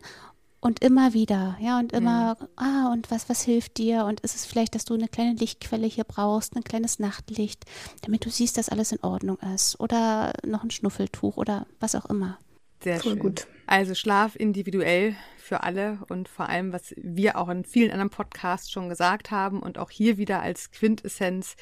und 0.62 0.84
immer 0.84 1.14
wieder, 1.14 1.58
ja, 1.60 1.80
und 1.80 1.92
immer, 1.92 2.38
mhm. 2.40 2.48
ah, 2.56 2.92
und 2.94 3.10
was, 3.12 3.28
was 3.30 3.42
hilft 3.42 3.78
dir? 3.78 4.06
Und 4.06 4.22
ist 4.22 4.36
es 4.36 4.46
vielleicht, 4.46 4.76
dass 4.76 4.86
du 4.86 4.94
eine 4.94 5.08
kleine 5.08 5.34
Lichtquelle 5.34 5.88
hier 5.88 6.04
brauchst, 6.04 6.56
ein 6.56 6.64
kleines 6.64 7.00
Nachtlicht, 7.00 7.66
damit 8.04 8.26
du 8.26 8.30
siehst, 8.30 8.58
dass 8.58 8.70
alles 8.70 8.92
in 8.92 9.04
Ordnung 9.04 9.38
ist? 9.56 9.80
Oder 9.80 10.34
noch 10.46 10.64
ein 10.64 10.72
Schnuffeltuch 10.72 11.38
oder 11.38 11.66
was 11.80 11.96
auch 11.96 12.06
immer. 12.06 12.38
Sehr 12.84 13.00
Voll 13.00 13.14
schön. 13.14 13.20
gut. 13.20 13.48
Also 13.72 13.96
Schlaf 13.96 14.36
individuell 14.36 15.16
für 15.38 15.64
alle 15.64 16.00
und 16.10 16.28
vor 16.28 16.50
allem, 16.50 16.74
was 16.74 16.94
wir 16.98 17.38
auch 17.38 17.48
in 17.48 17.64
vielen 17.64 17.92
anderen 17.92 18.10
Podcasts 18.10 18.70
schon 18.70 18.90
gesagt 18.90 19.32
haben 19.32 19.64
und 19.64 19.78
auch 19.78 19.90
hier 19.90 20.18
wieder 20.18 20.42
als 20.42 20.72
Quintessenz, 20.72 21.56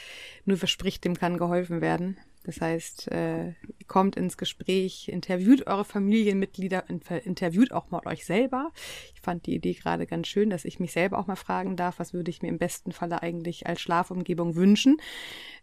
nur 0.44 0.58
verspricht, 0.58 1.06
dem 1.06 1.16
kann 1.16 1.38
geholfen 1.38 1.82
werden. 1.82 2.18
Das 2.46 2.62
heißt, 2.62 3.12
äh, 3.12 3.54
kommt 3.86 4.16
ins 4.16 4.38
Gespräch, 4.38 5.08
interviewt 5.10 5.68
eure 5.68 5.86
Familienmitglieder, 5.86 6.86
interviewt 6.90 7.72
auch 7.72 7.92
mal 7.92 8.02
euch 8.08 8.26
selber. 8.26 8.72
Ich 9.14 9.22
fand 9.22 9.46
die 9.46 9.54
Idee 9.54 9.74
gerade 9.74 10.08
ganz 10.08 10.28
schön, 10.30 10.50
dass 10.50 10.66
ich 10.66 10.80
mich 10.80 10.94
selber 10.94 11.20
auch 11.20 11.28
mal 11.28 11.36
fragen 11.36 11.76
darf, 11.76 12.00
was 12.00 12.16
würde 12.16 12.32
ich 12.32 12.42
mir 12.42 12.50
im 12.50 12.58
besten 12.58 12.92
Falle 12.92 13.22
eigentlich 13.22 13.68
als 13.68 13.82
Schlafumgebung 13.82 14.56
wünschen, 14.56 14.98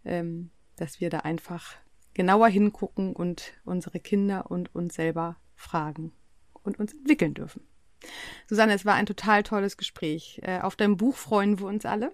ähm, 0.04 0.50
dass 0.76 1.00
wir 1.00 1.11
da 1.11 1.18
einfach 1.18 1.74
genauer 2.14 2.46
hingucken 2.46 3.16
und 3.16 3.54
unsere 3.64 3.98
Kinder 3.98 4.48
und 4.48 4.72
uns 4.76 4.94
selber 4.94 5.38
fragen 5.56 6.12
und 6.66 6.79
uns 6.79 6.92
entwickeln 6.92 7.35
dürfen. 7.35 7.62
Susanne, 8.48 8.74
es 8.74 8.85
war 8.85 8.94
ein 8.94 9.07
total 9.07 9.42
tolles 9.42 9.76
Gespräch. 9.76 10.40
Äh, 10.42 10.61
auf 10.61 10.76
dein 10.76 10.96
Buch 10.96 11.16
freuen 11.16 11.59
wir 11.59 11.66
uns 11.66 11.87
alle. 11.87 12.12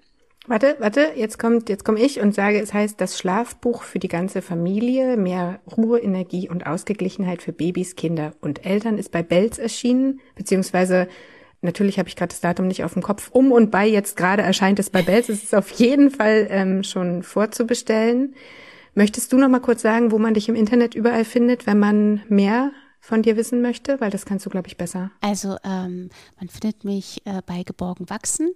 Warte, 0.49 0.75
warte, 0.81 1.13
jetzt 1.15 1.39
kommt, 1.39 1.69
jetzt 1.69 1.85
komme 1.85 2.01
ich 2.01 2.21
und 2.21 2.35
sage, 2.35 2.59
es 2.59 2.75
heißt 2.75 3.01
das 3.01 3.17
Schlafbuch 3.17 3.85
für 3.85 4.01
die 4.01 4.09
ganze 4.09 4.43
Familie, 4.43 5.17
mehr 5.17 5.61
Ruhe, 5.77 6.01
Energie 6.01 6.49
und 6.49 6.67
Ausgeglichenheit 6.67 7.43
für 7.43 7.53
Babys, 7.53 7.95
Kinder 7.95 8.35
und 8.41 8.67
Eltern 8.67 8.99
ist 8.99 9.13
bei 9.13 9.23
Belz 9.23 9.59
erschienen, 9.59 10.21
beziehungsweise 10.35 11.07
natürlich 11.61 12.01
habe 12.01 12.09
ich 12.09 12.17
gerade 12.17 12.31
das 12.31 12.41
Datum 12.41 12.67
nicht 12.67 12.83
auf 12.83 12.95
dem 12.95 13.03
Kopf. 13.03 13.31
Um 13.33 13.53
und 13.53 13.71
bei 13.71 13.87
jetzt 13.87 14.17
gerade 14.17 14.43
erscheint 14.43 14.81
es 14.81 14.91
bei 14.91 15.03
Belz. 15.03 15.29
Es 15.29 15.45
ist 15.45 15.55
auf 15.55 15.71
jeden 15.71 16.11
Fall 16.11 16.49
ähm, 16.51 16.83
schon 16.83 17.23
vorzubestellen. 17.23 18.35
Möchtest 18.95 19.33
du 19.33 19.39
noch 19.39 19.49
mal 19.49 19.61
kurz 19.61 19.81
sagen, 19.81 20.11
wo 20.11 20.19
man 20.19 20.35
dich 20.35 20.49
im 20.49 20.57
Internet 20.57 20.97
überall 20.97 21.25
findet, 21.25 21.69
wenn 21.69 21.79
man 21.79 22.23
mehr 22.29 22.73
von 23.03 23.21
dir 23.21 23.37
wissen 23.37 23.61
möchte? 23.61 24.01
Weil 24.01 24.11
das 24.11 24.25
kannst 24.25 24.47
du, 24.47 24.51
glaube 24.51 24.69
ich, 24.69 24.79
besser. 24.79 25.11
Also 25.21 25.59
ähm, 25.65 26.09
man 26.39 26.49
findet 26.49 26.85
mich 26.85 27.21
äh, 27.27 27.43
bei 27.45 27.65
Geborgen 27.65 28.09
Wachsen 28.09 28.53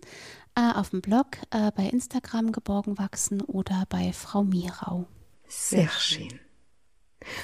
äh, 0.55 0.73
auf 0.73 0.91
dem 0.91 1.03
Blog, 1.03 1.27
äh, 1.51 1.71
bei 1.77 1.83
Instagram 1.85 2.53
Geborgen 2.53 2.97
Wachsen 2.97 3.43
oder 3.43 3.85
bei 3.91 4.13
Frau 4.13 4.45
Mirau. 4.45 5.07
Sehr 5.49 5.89
schön. 5.91 6.41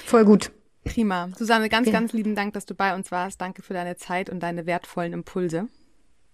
Voll 0.07 0.25
gut. 0.25 0.53
Prima. 0.85 1.29
Susanne, 1.37 1.69
ganz, 1.69 1.88
ja. 1.88 1.93
ganz 1.93 2.12
lieben 2.12 2.35
Dank, 2.35 2.55
dass 2.55 2.67
du 2.67 2.75
bei 2.75 2.95
uns 2.95 3.11
warst. 3.11 3.41
Danke 3.41 3.62
für 3.62 3.75
deine 3.75 3.97
Zeit 3.97 4.31
und 4.31 4.41
deine 4.41 4.67
wertvollen 4.67 5.12
Impulse 5.12 5.69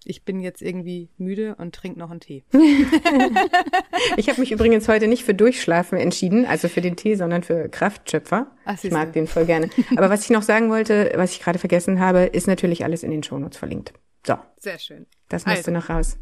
ich 0.05 0.25
bin 0.25 0.41
jetzt 0.41 0.63
irgendwie 0.63 1.11
müde 1.19 1.55
und 1.57 1.75
trinke 1.75 1.99
noch 1.99 2.11
einen 2.11 2.21
Tee. 2.21 2.45
ich 4.17 4.29
habe 4.29 4.41
mich 4.41 4.53
übrigens 4.53 4.89
heute 4.89 5.09
nicht 5.09 5.25
für 5.25 5.35
Durchschlafen 5.35 5.99
entschieden, 5.99 6.47
also 6.47 6.69
für 6.69 6.81
den 6.81 6.97
Tee, 6.97 7.15
sondern 7.15 7.43
für 7.43 7.69
Kraftschöpfer. 7.69 8.51
Ach, 8.65 8.83
ich 8.83 8.91
mag 8.91 9.13
den 9.13 9.27
voll 9.27 9.45
gerne. 9.45 9.71
Aber 9.97 10.11
was 10.11 10.25
ich 10.25 10.31
noch 10.31 10.43
sagen 10.43 10.71
wollte, 10.71 11.13
was 11.17 11.33
ich 11.33 11.41
gerade 11.41 11.59
vergessen 11.59 12.01
habe, 12.01 12.21
ist 12.21 12.47
natürlich 12.47 12.85
alles 12.85 13.03
in 13.03 13.11
den 13.11 13.23
Shownotes 13.23 13.59
verlinkt. 13.59 13.93
So. 14.27 14.37
Sehr 14.59 14.79
schön. 14.79 15.07
Das 15.29 15.47
musst 15.47 15.59
also. 15.59 15.71
du 15.71 15.77
noch 15.77 15.91
raus. 15.91 16.17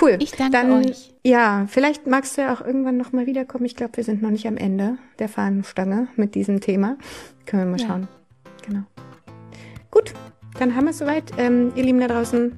Cool. 0.00 0.18
Ich 0.20 0.32
danke 0.32 0.52
Dann, 0.52 0.84
euch. 0.84 1.14
Ja, 1.24 1.66
vielleicht 1.68 2.06
magst 2.06 2.36
du 2.36 2.42
ja 2.42 2.54
auch 2.54 2.60
irgendwann 2.60 2.96
noch 2.96 3.12
mal 3.12 3.26
wiederkommen. 3.26 3.64
Ich 3.64 3.76
glaube, 3.76 3.96
wir 3.96 4.04
sind 4.04 4.22
noch 4.22 4.30
nicht 4.30 4.46
am 4.46 4.56
Ende 4.56 4.98
der 5.18 5.28
Fahnenstange 5.28 6.08
mit 6.16 6.34
diesem 6.34 6.60
Thema. 6.60 6.98
Können 7.46 7.64
wir 7.64 7.70
mal 7.70 7.80
ja. 7.80 7.86
schauen. 7.86 8.08
Genau. 8.66 8.82
Gut, 9.90 10.12
dann 10.58 10.74
haben 10.74 10.84
wir 10.84 10.90
es 10.90 10.98
soweit. 10.98 11.32
Ähm, 11.38 11.72
ihr 11.74 11.84
Lieben 11.84 12.00
da 12.00 12.08
draußen, 12.08 12.52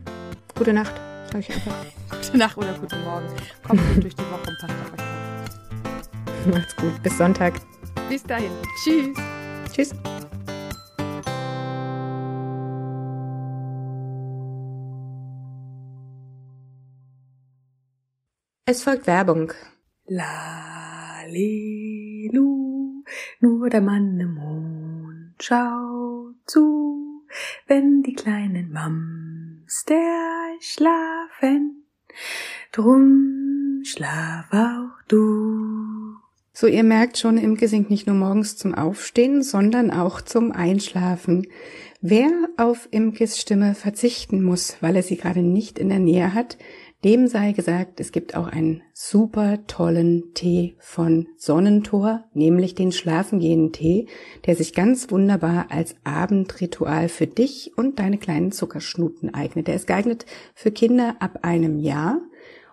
Gute 0.56 0.72
Nacht, 0.72 0.94
sage 1.30 1.40
ich 1.40 1.52
einfach. 1.52 1.84
Gute 2.10 2.38
Nacht 2.38 2.56
oder 2.56 2.72
guten 2.72 3.04
Morgen. 3.04 3.26
Kommt 3.62 3.80
gut 3.94 4.04
durch 4.04 4.16
die 4.16 4.22
Woche 4.22 4.48
und 4.48 4.58
passt 4.58 4.72
auf 4.72 4.92
euch 4.94 5.00
auf. 5.00 6.46
Macht's 6.54 6.76
gut. 6.76 7.02
Bis 7.02 7.18
Sonntag. 7.18 7.60
Bis 8.08 8.22
dahin. 8.22 8.50
Tschüss. 8.82 9.18
Tschüss. 9.70 9.94
Es 18.64 18.82
folgt 18.82 19.06
Werbung. 19.06 19.52
Lalelu, 20.06 21.34
nur 23.40 23.68
der 23.68 23.82
Mann 23.82 24.18
im 24.18 24.34
Mond 24.34 25.34
schaut 25.42 26.34
zu, 26.46 27.22
wenn 27.66 28.02
die 28.02 28.14
kleinen 28.14 28.72
Mamster 29.66 29.94
schlafen. 30.60 31.82
Drum 32.70 33.82
schlaf 33.84 34.46
auch 34.52 35.02
du. 35.08 36.14
So, 36.52 36.68
ihr 36.68 36.84
merkt 36.84 37.18
schon, 37.18 37.36
Imke 37.36 37.66
singt 37.66 37.90
nicht 37.90 38.06
nur 38.06 38.14
morgens 38.14 38.56
zum 38.56 38.76
Aufstehen, 38.76 39.42
sondern 39.42 39.90
auch 39.90 40.20
zum 40.20 40.52
Einschlafen. 40.52 41.48
Wer 42.00 42.30
auf 42.56 42.86
Imkes 42.92 43.40
Stimme 43.40 43.74
verzichten 43.74 44.40
muss, 44.40 44.76
weil 44.82 44.94
er 44.94 45.02
sie 45.02 45.16
gerade 45.16 45.42
nicht 45.42 45.80
in 45.80 45.88
der 45.88 45.98
Nähe 45.98 46.32
hat, 46.32 46.58
dem 47.06 47.28
sei 47.28 47.52
gesagt, 47.52 48.00
es 48.00 48.10
gibt 48.10 48.34
auch 48.34 48.48
einen 48.48 48.82
super 48.92 49.64
tollen 49.68 50.34
Tee 50.34 50.74
von 50.80 51.28
Sonnentor, 51.36 52.24
nämlich 52.34 52.74
den 52.74 52.90
Schlafengehen 52.90 53.70
Tee, 53.70 54.08
der 54.44 54.56
sich 54.56 54.74
ganz 54.74 55.08
wunderbar 55.12 55.66
als 55.70 55.94
Abendritual 56.02 57.08
für 57.08 57.28
dich 57.28 57.70
und 57.76 58.00
deine 58.00 58.18
kleinen 58.18 58.50
Zuckerschnuten 58.50 59.32
eignet. 59.32 59.68
Der 59.68 59.76
ist 59.76 59.86
geeignet 59.86 60.26
für 60.52 60.72
Kinder 60.72 61.14
ab 61.20 61.38
einem 61.42 61.78
Jahr 61.78 62.20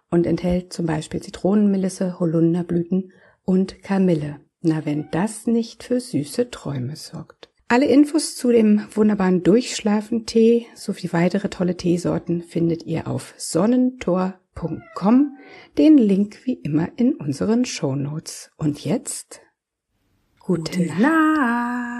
und 0.09 0.25
enthält 0.25 0.73
zum 0.73 0.87
Beispiel 0.87 1.21
Zitronenmelisse, 1.21 2.19
Holunderblüten 2.19 3.11
und 3.45 3.83
Kamille. 3.83 4.39
Na, 4.61 4.83
wenn 4.83 5.09
das 5.11 5.45
nicht 5.45 5.83
für 5.83 5.99
süße 5.99 6.49
Träume 6.49 6.95
sorgt. 6.95 7.52
Alle 7.73 7.87
Infos 7.87 8.35
zu 8.35 8.51
dem 8.51 8.85
wunderbaren 8.93 9.41
Durchschlafen-Tee 9.41 10.67
sowie 10.75 11.11
weitere 11.11 11.49
tolle 11.49 11.75
Teesorten 11.75 12.43
findet 12.43 12.83
ihr 12.83 13.07
auf 13.07 13.33
sonnentor.com. 13.35 15.37
Den 15.79 15.97
Link 15.97 16.45
wie 16.45 16.53
immer 16.53 16.89
in 16.97 17.15
unseren 17.15 17.65
Shownotes. 17.65 18.51
Und 18.57 18.85
jetzt 18.85 19.41
gute, 20.39 20.83
gute 20.83 20.85
Nacht. 20.85 20.99
Nacht. 20.99 21.92